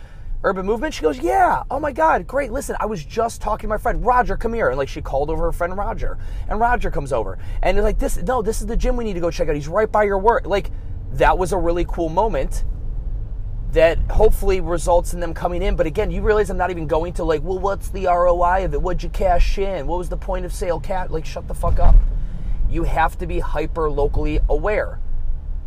Urban 0.43 0.65
Movement? 0.67 0.93
She 0.93 1.01
goes, 1.01 1.17
Yeah. 1.17 1.63
Oh 1.71 1.79
my 1.79 1.91
God, 1.91 2.27
great. 2.27 2.51
Listen, 2.51 2.75
I 2.79 2.85
was 2.85 3.03
just 3.03 3.41
talking 3.41 3.67
to 3.67 3.69
my 3.69 3.77
friend 3.77 4.05
Roger, 4.05 4.37
come 4.37 4.53
here. 4.53 4.69
And 4.69 4.77
like 4.77 4.87
she 4.87 5.01
called 5.01 5.29
over 5.29 5.45
her 5.45 5.51
friend 5.51 5.75
Roger. 5.75 6.17
And 6.47 6.59
Roger 6.59 6.91
comes 6.91 7.11
over. 7.11 7.39
And 7.63 7.77
it's 7.77 7.83
like, 7.83 7.97
this, 7.97 8.17
no, 8.17 8.41
this 8.41 8.61
is 8.61 8.67
the 8.67 8.77
gym 8.77 8.95
we 8.95 9.03
need 9.03 9.15
to 9.15 9.19
go 9.19 9.31
check 9.31 9.49
out. 9.49 9.55
He's 9.55 9.67
right 9.67 9.91
by 9.91 10.03
your 10.03 10.19
work. 10.19 10.45
Like, 10.45 10.71
that 11.13 11.37
was 11.37 11.53
a 11.53 11.57
really 11.57 11.85
cool 11.85 12.09
moment 12.09 12.65
that 13.71 13.97
hopefully 14.09 14.61
results 14.61 15.13
in 15.13 15.19
them 15.19 15.33
coming 15.33 15.61
in. 15.61 15.75
But 15.75 15.87
again, 15.87 16.09
you 16.09 16.21
realize 16.21 16.49
I'm 16.49 16.57
not 16.57 16.71
even 16.71 16.87
going 16.87 17.13
to 17.13 17.23
like, 17.23 17.43
well, 17.43 17.59
what's 17.59 17.89
the 17.89 18.05
ROI 18.05 18.65
of 18.65 18.73
it? 18.73 18.81
What'd 18.81 19.03
you 19.03 19.09
cash 19.09 19.57
in? 19.57 19.87
What 19.87 19.97
was 19.97 20.09
the 20.09 20.17
point 20.17 20.45
of 20.45 20.53
sale 20.53 20.79
cat? 20.79 21.11
Like, 21.11 21.25
shut 21.25 21.47
the 21.47 21.53
fuck 21.53 21.79
up. 21.79 21.95
You 22.69 22.83
have 22.83 23.17
to 23.19 23.27
be 23.27 23.39
hyper 23.39 23.89
locally 23.89 24.39
aware. 24.49 24.99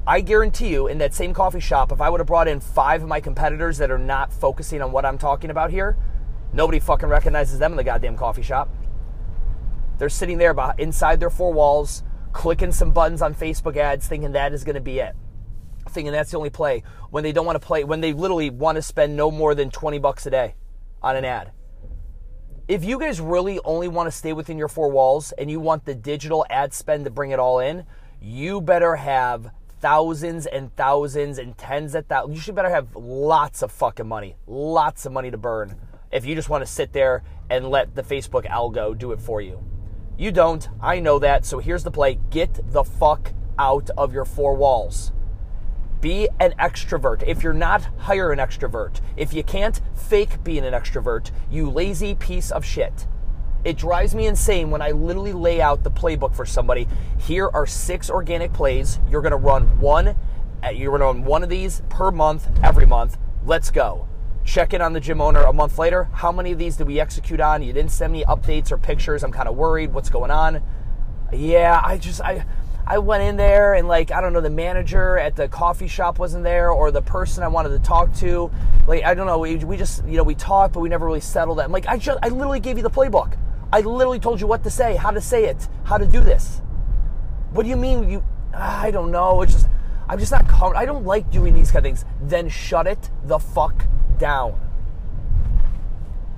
I 0.07 0.23
guarantee 0.23 0.69
you, 0.69 0.87
in 0.87 0.99
that 0.99 1.15
same 1.15 1.35
coffee 1.35 1.61
shop, 1.61 1.93
if 1.93 2.01
I 2.01 2.09
would 2.09 2.21
have 2.21 2.27
brought 2.27 2.49
in 2.49 2.61
five 2.61 3.03
of 3.03 3.09
my 3.09 3.21
competitors 3.21 3.79
that 3.79 3.91
are 3.91 3.99
not 3.99 4.33
focusing 4.33 4.81
on 4.83 4.93
what 4.93 5.05
I'm 5.05 5.19
talking 5.19 5.51
about 5.51 5.71
here, 5.71 5.97
nobody 6.53 6.81
fucking 6.81 7.09
recognizes 7.09 7.59
them 7.59 7.73
in 7.73 7.77
the 7.77 7.85
goddamn 7.85 8.17
coffee 8.17 8.43
shop. 8.43 8.71
They're 9.99 10.09
sitting 10.09 10.39
there 10.39 10.57
inside 10.79 11.21
their 11.21 11.31
four 11.31 11.53
walls, 11.53 12.03
clicking 12.33 12.73
some 12.73 12.93
buttons 12.93 13.21
on 13.21 13.35
Facebook 13.35 13.77
ads, 13.77 14.07
thinking 14.07 14.33
that 14.33 14.55
is 14.55 14.65
going 14.65 14.75
to 14.75 14.81
be 14.81 15.01
it. 15.01 15.15
Thinking 15.91 16.13
that's 16.13 16.31
the 16.31 16.37
only 16.37 16.51
play 16.51 16.83
when 17.11 17.25
they 17.25 17.33
don't 17.33 17.47
want 17.47 17.61
to 17.61 17.67
play, 17.67 17.85
when 17.85 18.01
they 18.01 18.13
literally 18.13 18.51
want 18.51 18.77
to 18.77 18.83
spend 18.83 19.17
no 19.17 19.31
more 19.31 19.55
than 19.55 19.71
20 19.71 19.99
bucks 19.99 20.27
a 20.27 20.31
day 20.31 20.55
on 21.03 21.17
an 21.17 21.25
ad. 21.25 21.53
If 22.69 22.85
you 22.85 23.01
guys 23.01 23.21
really 23.21 23.59
only 23.65 23.89
want 23.89 24.07
to 24.07 24.13
stay 24.13 24.33
within 24.33 24.57
your 24.57 24.69
four 24.69 24.91
walls 24.91 25.33
and 25.33 25.51
you 25.51 25.59
want 25.59 25.85
the 25.85 25.95
digital 25.95 26.47
ad 26.49 26.73
spend 26.73 27.05
to 27.05 27.11
bring 27.11 27.33
it 27.33 27.41
all 27.41 27.59
in, 27.59 27.85
you 28.21 28.61
better 28.61 28.95
have 28.97 29.51
thousands 29.81 30.47
and 30.47 30.75
thousands 30.77 31.39
and 31.39 31.59
tens 31.59 31.95
of 31.95 32.07
thousands. 32.07 32.37
You 32.37 32.41
should 32.41 32.55
better 32.55 32.71
have 32.71 32.95
lots 32.95 33.63
of 33.63 33.73
fucking 33.73 34.07
money, 34.07 34.37
lots 34.47 35.05
of 35.07 35.13
money 35.13 35.31
to 35.31 35.39
burn 35.39 35.75
if 36.13 36.25
you 36.25 36.35
just 36.35 36.49
want 36.49 36.65
to 36.65 36.71
sit 36.71 36.93
there 36.93 37.23
and 37.49 37.69
let 37.69 37.95
the 37.95 38.03
Facebook 38.03 38.47
algo 38.47 38.97
do 38.97 39.13
it 39.13 39.21
for 39.21 39.41
you. 39.41 39.65
You 40.19 40.31
don't. 40.31 40.69
I 40.81 41.01
know 41.01 41.19
that. 41.19 41.45
So 41.47 41.59
here's 41.59 41.83
the 41.83 41.91
play 41.91 42.21
get 42.31 42.61
the 42.73 42.85
fuck 42.85 43.33
out 43.59 43.91
of 43.97 44.13
your 44.13 44.25
four 44.25 44.55
walls. 44.55 45.13
Be 46.01 46.29
an 46.39 46.53
extrovert. 46.59 47.23
If 47.27 47.43
you're 47.43 47.53
not, 47.53 47.89
hire 47.99 48.33
an 48.33 48.39
extrovert. 48.39 49.01
If 49.17 49.35
you 49.35 49.43
can't, 49.43 49.81
fake 49.95 50.43
being 50.43 50.65
an 50.65 50.73
extrovert, 50.73 51.31
you 51.51 51.69
lazy 51.71 52.15
piece 52.15 52.51
of 52.51 52.65
shit. 52.65 53.07
It 53.63 53.77
drives 53.77 54.15
me 54.15 54.27
insane 54.27 54.71
when 54.71 54.81
I 54.81 54.93
literally 54.93 55.35
lay 55.35 55.61
out 55.61 55.85
the 55.85 55.91
playbook 55.91 56.35
for 56.35 56.47
somebody. 56.47 56.89
Here 57.19 57.51
are 57.53 57.67
six 57.67 58.09
organic 58.09 58.55
plays. 58.55 58.99
You're 59.11 59.21
going 59.21 59.33
to 59.33 59.37
run 59.37 59.79
one. 59.79 60.17
Uh, 60.65 60.71
you're 60.71 60.97
going 60.97 61.01
to 61.01 61.07
run 61.07 61.25
one 61.25 61.43
of 61.43 61.51
these 61.51 61.83
per 61.91 62.11
month, 62.11 62.49
every 62.63 62.87
month. 62.87 63.19
Let's 63.45 63.71
go. 63.71 64.09
Check 64.45 64.73
in 64.73 64.81
on 64.81 64.95
the 64.95 65.01
gym 65.01 65.21
owner 65.21 65.43
a 65.43 65.53
month 65.53 65.79
later. 65.79 66.05
How 66.05 66.33
many 66.33 66.53
of 66.53 66.59
these 66.59 66.77
did 66.77 66.87
we 66.87 66.99
execute 66.99 67.41
on? 67.41 67.63
You 67.63 67.75
didn't 67.75 67.93
send 67.93 68.13
me 68.13 68.25
updates 68.25 68.73
or 68.73 68.79
pictures. 68.79 69.23
I'm 69.23 69.33
kind 69.33 69.49
of 69.49 69.57
worried. 69.57 69.93
What's 69.93 70.09
going 70.09 70.31
on? 70.31 70.63
Yeah, 71.33 71.81
I 71.85 71.99
just 71.99 72.23
I 72.23 72.47
I 72.91 72.99
went 72.99 73.23
in 73.23 73.37
there 73.37 73.75
and 73.75 73.87
like 73.87 74.11
I 74.11 74.21
don't 74.21 74.33
know 74.33 74.41
the 74.41 74.51
manager 74.51 75.17
at 75.17 75.37
the 75.37 75.47
coffee 75.47 75.87
shop 75.87 76.19
wasn't 76.19 76.43
there 76.43 76.71
or 76.71 76.91
the 76.91 77.01
person 77.01 77.45
I 77.45 77.47
wanted 77.47 77.69
to 77.69 77.79
talk 77.79 78.13
to. 78.15 78.51
Like 78.89 79.05
I 79.05 79.15
don't 79.15 79.29
know. 79.29 79.39
We, 79.39 79.59
we 79.59 79.77
just 79.77 80.05
you 80.07 80.17
know 80.17 80.25
we 80.25 80.35
talked 80.35 80.75
but 80.75 80.81
we 80.81 80.89
never 80.89 81.07
really 81.07 81.21
settled 81.21 81.59
that. 81.59 81.67
I'm 81.67 81.73
like 81.73 81.87
I 81.87 81.97
just 81.99 82.19
I 82.21 82.31
literally 82.31 82.59
gave 82.59 82.77
you 82.77 82.83
the 82.83 82.91
playbook. 82.91 83.39
I 83.73 83.83
literally 83.83 84.19
told 84.19 84.41
you 84.41 84.49
what 84.49 84.65
to 84.65 84.71
say, 84.71 84.97
how 84.97 85.13
to 85.13 85.21
say 85.21 85.45
it, 85.45 85.69
how 85.85 85.99
to 85.99 86.05
do 86.05 86.21
this. 86.21 86.63
What 87.53 87.63
do 87.63 87.69
you 87.69 87.77
mean 87.77 88.11
you 88.11 88.25
ah, 88.55 88.83
I 88.83 88.91
don't 88.91 89.13
know. 89.13 89.41
It's 89.43 89.53
just 89.53 89.69
I'm 90.09 90.19
just 90.19 90.33
not 90.33 90.51
I 90.75 90.85
don't 90.85 91.05
like 91.05 91.31
doing 91.31 91.55
these 91.55 91.71
kind 91.71 91.87
of 91.87 91.91
things. 91.97 92.05
Then 92.21 92.49
shut 92.49 92.89
it 92.89 93.09
the 93.23 93.39
fuck 93.39 93.85
down. 94.19 94.59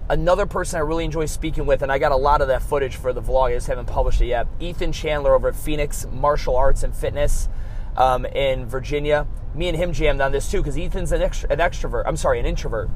Another 0.09 0.47
person 0.47 0.79
I 0.79 0.81
really 0.81 1.05
enjoy 1.05 1.27
speaking 1.27 1.65
with, 1.65 1.83
and 1.83 1.91
I 1.91 1.99
got 1.99 2.13
a 2.13 2.17
lot 2.17 2.43
of 2.43 2.49
that 2.49 2.63
footage 2.63 2.97
for 2.97 3.13
the 3.13 3.23
vlog, 3.23 3.51
I 3.51 3.55
just 3.55 3.69
haven't 3.69 3.87
published 3.87 4.21
it 4.21 4.27
yet. 4.27 4.47
Ethan 4.61 4.93
Chandler 4.93 5.35
over 5.35 5.49
at 5.49 5.57
Phoenix 5.57 6.07
Martial 6.11 6.57
Arts 6.57 6.83
and 6.83 6.95
Fitness 6.95 7.49
um, 7.97 8.27
in 8.27 8.67
Virginia. 8.67 9.27
Me 9.55 9.69
and 9.69 9.77
him 9.77 9.93
jammed 9.93 10.21
on 10.21 10.33
this 10.33 10.51
too 10.51 10.59
because 10.59 10.77
Ethan's 10.77 11.13
an, 11.13 11.23
extra, 11.23 11.51
an 11.51 11.59
extrovert. 11.61 12.03
I'm 12.07 12.17
sorry, 12.17 12.41
an 12.41 12.47
introvert. 12.47 12.91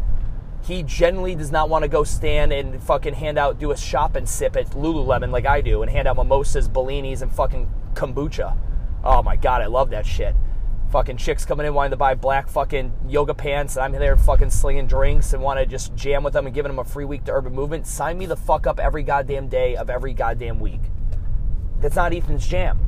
He 0.65 0.83
generally 0.83 1.37
does 1.37 1.53
not 1.53 1.69
want 1.69 1.85
to 1.85 1.89
go 1.89 2.03
stand 2.03 2.53
and 2.53 2.83
fucking 2.83 3.15
hand 3.15 3.39
out, 3.39 3.61
do 3.61 3.71
a 3.71 3.77
shop 3.77 4.17
and 4.17 4.29
sip 4.29 4.57
at 4.57 4.71
Lululemon 4.71 5.31
like 5.31 5.47
I 5.47 5.61
do, 5.61 5.83
and 5.83 5.91
hand 5.91 6.09
out 6.09 6.17
mimosas, 6.17 6.69
Bellinis, 6.69 7.23
and 7.23 7.33
fucking 7.33 7.71
kombucha. 7.95 8.57
Oh 9.05 9.23
my 9.23 9.37
god, 9.37 9.63
I 9.63 9.67
love 9.67 9.91
that 9.91 10.07
shit. 10.07 10.35
Fucking 10.97 11.19
chicks 11.19 11.45
coming 11.45 11.67
in 11.67 11.75
wanting 11.75 11.91
to 11.91 11.99
buy 11.99 12.15
black 12.15 12.49
fucking 12.49 12.91
yoga 13.07 13.35
pants, 13.35 13.77
and 13.77 13.85
I'm 13.85 13.93
there 13.93 14.17
fucking 14.17 14.49
slinging 14.49 14.87
drinks 14.87 15.35
and 15.35 15.43
want 15.43 15.61
to 15.61 15.67
just 15.67 15.95
jam 15.95 16.23
with 16.23 16.33
them 16.33 16.47
and 16.47 16.55
giving 16.55 16.71
them 16.71 16.79
a 16.79 16.85
free 16.85 17.05
week 17.05 17.25
to 17.25 17.33
Urban 17.33 17.53
Movement. 17.53 17.87
Sign 17.87 18.17
me 18.17 18.25
the 18.25 18.35
fuck 18.35 18.67
up 18.67 18.81
every 18.81 19.03
goddamn 19.03 19.49
day 19.49 19.77
of 19.77 19.91
every 19.91 20.15
goddamn 20.15 20.59
week. 20.59 20.81
That's 21.83 21.97
not 21.97 22.15
Ethan's 22.15 22.47
jam. 22.47 22.79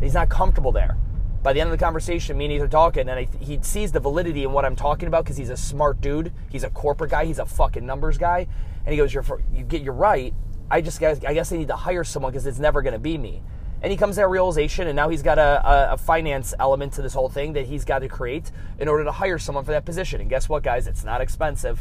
He's 0.00 0.14
not 0.14 0.30
comfortable 0.30 0.72
there 0.72 0.96
by 1.42 1.52
the 1.52 1.60
end 1.60 1.70
of 1.70 1.78
the 1.78 1.84
conversation, 1.84 2.38
me 2.38 2.46
and 2.46 2.54
Ethan 2.54 2.70
talking, 2.70 3.06
and 3.10 3.18
I, 3.18 3.28
he 3.38 3.58
sees 3.60 3.92
the 3.92 4.00
validity 4.00 4.44
in 4.44 4.52
what 4.52 4.64
I'm 4.64 4.74
talking 4.74 5.06
about 5.06 5.24
because 5.24 5.36
he's 5.36 5.50
a 5.50 5.56
smart 5.58 6.00
dude. 6.00 6.32
He's 6.48 6.64
a 6.64 6.70
corporate 6.70 7.10
guy. 7.10 7.26
He's 7.26 7.38
a 7.38 7.44
fucking 7.44 7.84
numbers 7.84 8.16
guy. 8.16 8.46
And 8.86 8.94
he 8.94 8.96
goes, 8.96 9.12
"You're 9.12 9.26
you 9.52 9.64
get 9.64 9.82
you're 9.82 9.92
right. 9.92 10.32
I 10.70 10.80
just 10.80 11.02
I 11.02 11.34
guess 11.34 11.52
I 11.52 11.58
need 11.58 11.68
to 11.68 11.76
hire 11.76 12.02
someone 12.02 12.32
because 12.32 12.46
it's 12.46 12.58
never 12.58 12.80
going 12.80 12.94
to 12.94 12.98
be 12.98 13.18
me." 13.18 13.42
And 13.82 13.90
he 13.90 13.96
comes 13.96 14.14
to 14.14 14.20
that 14.20 14.28
realization, 14.28 14.86
and 14.86 14.94
now 14.94 15.08
he's 15.08 15.22
got 15.22 15.38
a, 15.38 15.90
a, 15.90 15.92
a 15.94 15.96
finance 15.96 16.54
element 16.58 16.92
to 16.94 17.02
this 17.02 17.14
whole 17.14 17.28
thing 17.28 17.52
that 17.54 17.66
he's 17.66 17.84
got 17.84 17.98
to 17.98 18.08
create 18.08 18.52
in 18.78 18.86
order 18.86 19.02
to 19.02 19.10
hire 19.10 19.38
someone 19.38 19.64
for 19.64 19.72
that 19.72 19.84
position. 19.84 20.20
And 20.20 20.30
guess 20.30 20.48
what, 20.48 20.62
guys? 20.62 20.86
It's 20.86 21.04
not 21.04 21.20
expensive. 21.20 21.80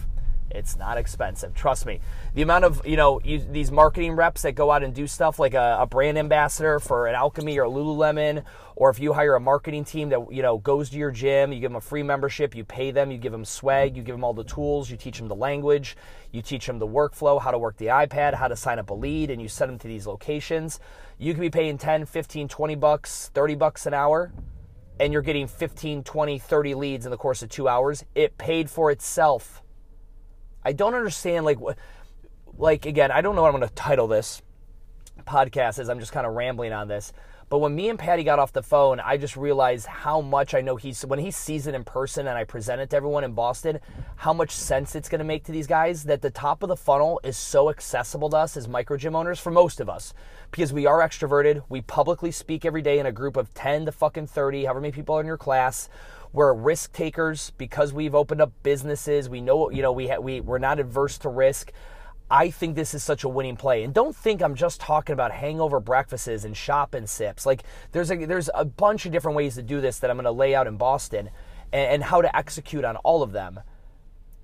It's 0.54 0.76
not 0.76 0.98
expensive. 0.98 1.54
Trust 1.54 1.86
me. 1.86 2.00
The 2.34 2.42
amount 2.42 2.66
of, 2.66 2.86
you 2.86 2.98
know, 2.98 3.20
you, 3.24 3.40
these 3.40 3.72
marketing 3.72 4.14
reps 4.14 4.42
that 4.44 4.54
go 4.54 4.72
out 4.72 4.84
and 4.84 4.94
do 4.94 5.08
stuff 5.08 5.40
like 5.40 5.54
a, 5.54 5.78
a, 5.80 5.86
brand 5.86 6.18
ambassador 6.18 6.80
for 6.80 7.08
an 7.08 7.16
Alchemy 7.16 7.60
or 7.60 7.66
Lululemon, 7.66 8.44
or 8.76 8.90
if 8.90 9.00
you 9.00 9.14
hire 9.14 9.36
a 9.36 9.40
marketing 9.40 9.84
team 9.84 10.10
that, 10.10 10.32
you 10.32 10.42
know, 10.42 10.58
goes 10.58 10.90
to 10.90 10.98
your 10.98 11.12
gym, 11.12 11.52
you 11.52 11.60
give 11.60 11.72
them 11.72 11.78
a 11.78 11.82
free 11.82 12.04
membership, 12.04 12.56
you 12.56 12.64
pay 12.64 12.92
them, 12.92 13.12
you 13.12 13.18
give 13.18 13.32
them 13.32 13.46
swag, 13.46 13.96
you 13.96 14.04
give 14.04 14.16
them 14.16 14.24
all 14.24 14.34
the 14.34 14.44
tools, 14.44 14.90
you 14.90 14.98
teach 14.98 15.18
them 15.18 15.28
the 15.28 15.36
language, 15.36 15.98
you 16.32 16.42
teach 16.42 16.66
them 16.66 16.80
the 16.80 16.88
workflow, 16.88 17.42
how 17.42 17.52
to 17.52 17.58
work 17.58 17.78
the 17.78 17.88
iPad, 17.88 18.34
how 18.34 18.48
to 18.48 18.56
sign 18.56 18.80
up 18.80 18.90
a 18.90 18.94
lead, 18.94 19.30
and 19.30 19.42
you 19.42 19.48
send 19.48 19.70
them 19.70 19.80
to 19.80 19.88
these 19.88 20.08
locations. 20.08 20.80
You 21.18 21.34
could 21.34 21.42
be 21.42 21.50
paying 21.50 21.78
10, 21.78 22.06
15, 22.06 22.48
20 22.48 22.76
bucks, 22.76 23.30
30 23.34 23.56
bucks 23.56 23.86
an 23.86 23.94
hour 23.94 24.32
and 25.02 25.12
you're 25.12 25.24
getting 25.24 25.48
15, 25.48 26.04
20, 26.04 26.38
30 26.38 26.76
leads 26.76 27.06
in 27.06 27.12
the 27.12 27.18
course 27.18 27.42
of 27.42 27.50
two 27.50 27.68
hours, 27.68 28.06
it 28.14 28.38
paid 28.38 28.70
for 28.70 28.92
itself. 28.92 29.64
I 30.64 30.74
don't 30.74 30.94
understand 30.94 31.46
like 31.46 31.60
what 31.60 31.78
like 32.58 32.86
again, 32.86 33.12
I 33.12 33.22
don't 33.22 33.36
know 33.36 33.42
what 33.42 33.54
I'm 33.54 33.60
going 33.60 33.70
to 33.70 33.76
title 33.76 34.08
this 34.08 34.42
podcast 35.26 35.80
as 35.80 35.90
I'm 35.90 36.00
just 36.00 36.12
kind 36.12 36.26
of 36.26 36.34
rambling 36.34 36.74
on 36.74 36.88
this. 36.88 37.14
But 37.52 37.60
when 37.60 37.76
me 37.76 37.90
and 37.90 38.00
Patty 38.00 38.24
got 38.24 38.40
off 38.40 38.54
the 38.54 38.64
phone, 38.64 39.02
I 39.02 39.18
just 39.18 39.36
realized 39.36 39.86
how 39.86 40.22
much 40.22 40.54
I 40.54 40.62
know 40.62 40.78
he's 40.78 41.06
when 41.06 41.20
he 41.20 41.32
sees 41.32 41.68
it 41.68 41.76
in 41.76 41.84
person 41.84 42.28
and 42.28 42.38
I 42.38 42.46
present 42.46 42.80
it 42.80 42.90
to 42.92 42.96
everyone 42.96 43.26
in 43.26 43.34
Boston, 43.34 43.80
how 44.16 44.32
much 44.32 44.52
sense 44.52 44.96
it's 44.96 45.10
going 45.10 45.20
to 45.20 45.26
make 45.26 45.44
to 45.44 45.52
these 45.52 45.68
guys 45.68 46.06
that 46.06 46.22
the 46.22 46.30
top 46.30 46.64
of 46.64 46.70
the 46.70 46.78
funnel 46.78 47.20
is 47.26 47.36
so 47.36 47.70
accessible 47.70 48.30
to 48.30 48.38
us 48.38 48.56
as 48.56 48.70
micro 48.70 48.96
gym 48.96 49.18
owners 49.18 49.38
for 49.38 49.52
most 49.52 49.82
of 49.82 49.90
us 49.90 50.14
because 50.50 50.72
we 50.72 50.86
are 50.86 51.00
extroverted. 51.00 51.62
We 51.68 51.82
publicly 51.82 52.32
speak 52.32 52.64
every 52.64 52.82
day 52.82 53.00
in 53.00 53.06
a 53.06 53.12
group 53.12 53.36
of 53.36 53.54
10 53.54 53.86
to 53.86 53.92
fucking 53.92 54.28
30, 54.28 54.64
however 54.64 54.80
many 54.80 54.94
people 54.94 55.18
are 55.18 55.22
in 55.22 55.28
your 55.28 55.38
class. 55.38 55.90
We're 56.34 56.54
risk 56.54 56.94
takers 56.94 57.52
because 57.58 57.94
we've 57.94 58.16
opened 58.16 58.42
up 58.42 58.52
businesses. 58.64 59.28
We 59.28 59.42
know, 59.42 59.70
you 59.70 59.82
know, 59.82 59.92
we 59.92 60.08
ha- 60.08 60.20
we 60.20 60.40
we're 60.40 60.60
not 60.60 60.80
adverse 60.80 61.18
to 61.20 61.30
risk. 61.30 61.72
I 62.30 62.50
think 62.50 62.76
this 62.76 62.94
is 62.94 63.04
such 63.04 63.26
a 63.26 63.30
winning 63.30 63.58
play. 63.58 63.84
And 63.84 63.94
don't 63.94 64.16
think 64.16 64.42
I'm 64.42 64.56
just 64.56 64.80
talking 64.80 65.12
about 65.12 65.32
hangover 65.32 65.82
breakfasts 65.82 66.46
and 66.46 66.56
shop 66.56 66.94
and 66.94 67.10
sips. 67.10 67.46
Like 67.46 67.64
there's 67.92 68.10
a 68.12 68.26
there's 68.26 68.50
a 68.56 68.64
bunch 68.64 69.06
of 69.06 69.12
different 69.12 69.36
ways 69.36 69.56
to 69.56 69.62
do 69.62 69.82
this 69.82 70.00
that 70.00 70.10
I'm 70.10 70.16
going 70.16 70.24
to 70.24 70.32
lay 70.32 70.56
out 70.56 70.68
in 70.68 70.78
Boston 70.78 71.30
and, 71.74 71.92
and 71.92 72.04
how 72.04 72.22
to 72.22 72.34
execute 72.36 72.86
on 72.86 72.96
all 72.98 73.22
of 73.22 73.34
them. 73.34 73.60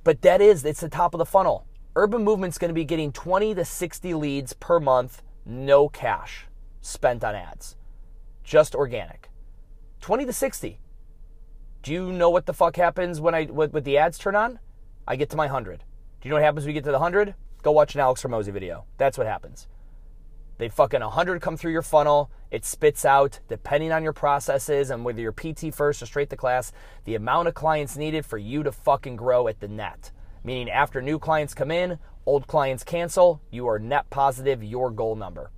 But 0.03 0.22
that 0.24 0.41
is 0.41 0.65
it's 0.65 0.82
the 0.82 0.89
top 0.89 1.13
of 1.13 1.20
the 1.20 1.25
funnel. 1.25 1.65
Urban 1.96 2.24
Movement's 2.24 2.58
going 2.58 2.70
to 2.70 2.75
be 2.75 2.86
getting 2.86 3.12
20 3.13 3.56
to 3.56 3.65
60 3.65 4.13
leads 4.13 4.53
per 4.53 4.79
month, 4.79 5.24
no 5.46 5.88
cash 5.88 6.48
spent 6.82 7.24
on 7.24 7.36
ads. 7.36 7.75
Just 8.44 8.75
organic. 8.75 9.29
20 10.01 10.25
to 10.25 10.34
60. 10.34 10.79
Do 11.88 11.94
you 11.94 12.12
know 12.12 12.29
what 12.29 12.46
the 12.46 12.53
fuck 12.53 12.75
happens 12.75 13.22
when 13.22 13.34
I 13.34 13.46
with, 13.46 13.72
with 13.72 13.86
the 13.86 13.98
ads 13.98 14.17
turn 14.17 14.36
on? 14.36 14.60
I 15.08 15.15
get 15.15 15.29
to 15.29 15.38
my 15.38 15.46
100. 15.46 15.79
Do 15.79 15.86
you 16.27 16.29
know 16.29 16.36
what 16.36 16.44
happens 16.44 16.65
when 16.65 16.75
you 16.75 16.82
get 16.82 16.84
to 16.84 16.91
the 16.91 17.00
100? 17.00 17.34
Go 17.63 17.72
watch 17.72 17.96
an 17.96 18.01
Alex 18.01 18.22
Hormozi 18.22 18.51
video. 18.51 18.84
That's 18.98 19.17
what 19.17 19.25
happens. 19.25 19.70
They 20.58 20.67
fucking 20.67 21.00
100 21.00 21.41
come 21.41 21.56
through 21.56 21.72
your 21.72 21.82
funnel. 21.82 22.29
It 22.51 22.65
spits 22.65 23.06
out, 23.06 23.39
depending 23.48 23.94
on 23.94 24.03
your 24.03 24.12
processes 24.12 24.89
and 24.89 25.06
whether 25.06 25.22
you're 25.22 25.32
PT 25.32 25.74
first 25.74 26.01
or 26.01 26.08
straight 26.08 26.29
to 26.32 26.36
class, 26.36 26.74
the 27.06 27.15
amount 27.15 27.48
of 27.48 27.53
clients 27.53 27.96
needed 27.96 28.25
for 28.25 28.38
you 28.38 28.63
to 28.63 28.72
fucking 28.74 29.15
grow 29.15 29.48
at 29.48 29.62
the 29.62 29.70
net. 29.70 30.12
Meaning, 30.44 30.70
after 30.70 31.01
new 31.01 31.17
clients 31.17 31.53
come 31.53 31.72
in, 31.72 32.00
old 32.25 32.48
clients 32.48 32.84
cancel, 32.84 33.41
you 33.50 33.65
are 33.65 33.79
net 33.79 34.10
positive 34.10 34.62
your 34.62 34.91
goal 34.91 35.15
number. 35.15 35.51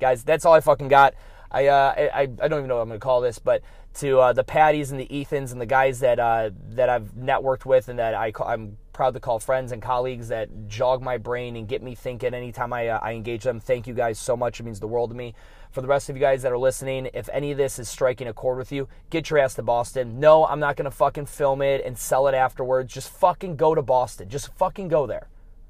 Guys, 0.00 0.24
that's 0.24 0.44
all 0.44 0.54
I 0.54 0.60
fucking 0.60 0.88
got. 0.88 1.14
I, 1.50 1.66
uh, 1.66 1.94
I, 1.96 2.20
I 2.22 2.26
don't 2.26 2.60
even 2.60 2.68
know 2.68 2.76
what 2.76 2.82
I'm 2.82 2.88
going 2.88 3.00
to 3.00 3.04
call 3.04 3.20
this, 3.20 3.38
but 3.38 3.62
to 3.94 4.20
uh, 4.20 4.32
the 4.32 4.44
Patties 4.44 4.92
and 4.92 5.00
the 5.00 5.08
Ethans 5.08 5.52
and 5.52 5.60
the 5.60 5.66
guys 5.66 6.00
that 6.00 6.20
uh, 6.20 6.50
that 6.70 6.88
I've 6.88 7.12
networked 7.14 7.64
with 7.64 7.88
and 7.88 7.98
that 7.98 8.14
I 8.14 8.32
I'm 8.44 8.76
proud 8.92 9.14
to 9.14 9.20
call 9.20 9.38
friends 9.38 9.72
and 9.72 9.80
colleagues 9.80 10.28
that 10.28 10.68
jog 10.68 11.02
my 11.02 11.16
brain 11.16 11.56
and 11.56 11.66
get 11.66 11.82
me 11.82 11.94
thinking 11.94 12.34
anytime 12.34 12.72
I, 12.72 12.88
uh, 12.88 13.00
I 13.02 13.12
engage 13.12 13.44
them. 13.44 13.58
Thank 13.58 13.86
you 13.86 13.94
guys 13.94 14.18
so 14.18 14.36
much. 14.36 14.60
It 14.60 14.64
means 14.64 14.78
the 14.78 14.86
world 14.86 15.10
to 15.10 15.16
me. 15.16 15.34
For 15.70 15.80
the 15.80 15.88
rest 15.88 16.10
of 16.10 16.16
you 16.16 16.20
guys 16.20 16.42
that 16.42 16.52
are 16.52 16.58
listening, 16.58 17.08
if 17.14 17.28
any 17.32 17.52
of 17.52 17.56
this 17.56 17.78
is 17.78 17.88
striking 17.88 18.28
a 18.28 18.32
chord 18.32 18.58
with 18.58 18.72
you, 18.72 18.88
get 19.08 19.30
your 19.30 19.38
ass 19.38 19.54
to 19.54 19.62
Boston. 19.62 20.20
No, 20.20 20.44
I'm 20.44 20.60
not 20.60 20.76
going 20.76 20.84
to 20.84 20.90
fucking 20.90 21.26
film 21.26 21.62
it 21.62 21.82
and 21.84 21.96
sell 21.96 22.26
it 22.26 22.34
afterwards. 22.34 22.92
Just 22.92 23.08
fucking 23.08 23.56
go 23.56 23.74
to 23.74 23.82
Boston. 23.82 24.28
Just 24.28 24.52
fucking 24.54 24.88
go 24.88 25.06
there. 25.06 25.28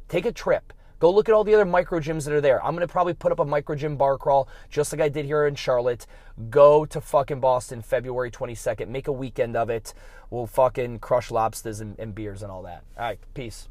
Take 0.08 0.26
a 0.26 0.32
trip. 0.32 0.72
Go 1.00 1.10
look 1.10 1.30
at 1.30 1.34
all 1.34 1.44
the 1.44 1.54
other 1.54 1.64
micro 1.64 1.98
gyms 1.98 2.26
that 2.26 2.34
are 2.34 2.42
there. 2.42 2.62
I'm 2.62 2.76
going 2.76 2.86
to 2.86 2.92
probably 2.92 3.14
put 3.14 3.32
up 3.32 3.38
a 3.38 3.44
micro 3.44 3.74
gym 3.74 3.96
bar 3.96 4.18
crawl 4.18 4.48
just 4.68 4.92
like 4.92 5.00
I 5.00 5.08
did 5.08 5.24
here 5.24 5.46
in 5.46 5.54
Charlotte. 5.54 6.06
Go 6.50 6.84
to 6.84 7.00
fucking 7.00 7.40
Boston 7.40 7.80
February 7.80 8.30
22nd. 8.30 8.86
Make 8.88 9.08
a 9.08 9.12
weekend 9.12 9.56
of 9.56 9.70
it. 9.70 9.94
We'll 10.28 10.46
fucking 10.46 10.98
crush 10.98 11.30
lobsters 11.30 11.80
and, 11.80 11.98
and 11.98 12.14
beers 12.14 12.42
and 12.42 12.52
all 12.52 12.62
that. 12.64 12.84
All 12.98 13.04
right, 13.04 13.18
peace. 13.32 13.68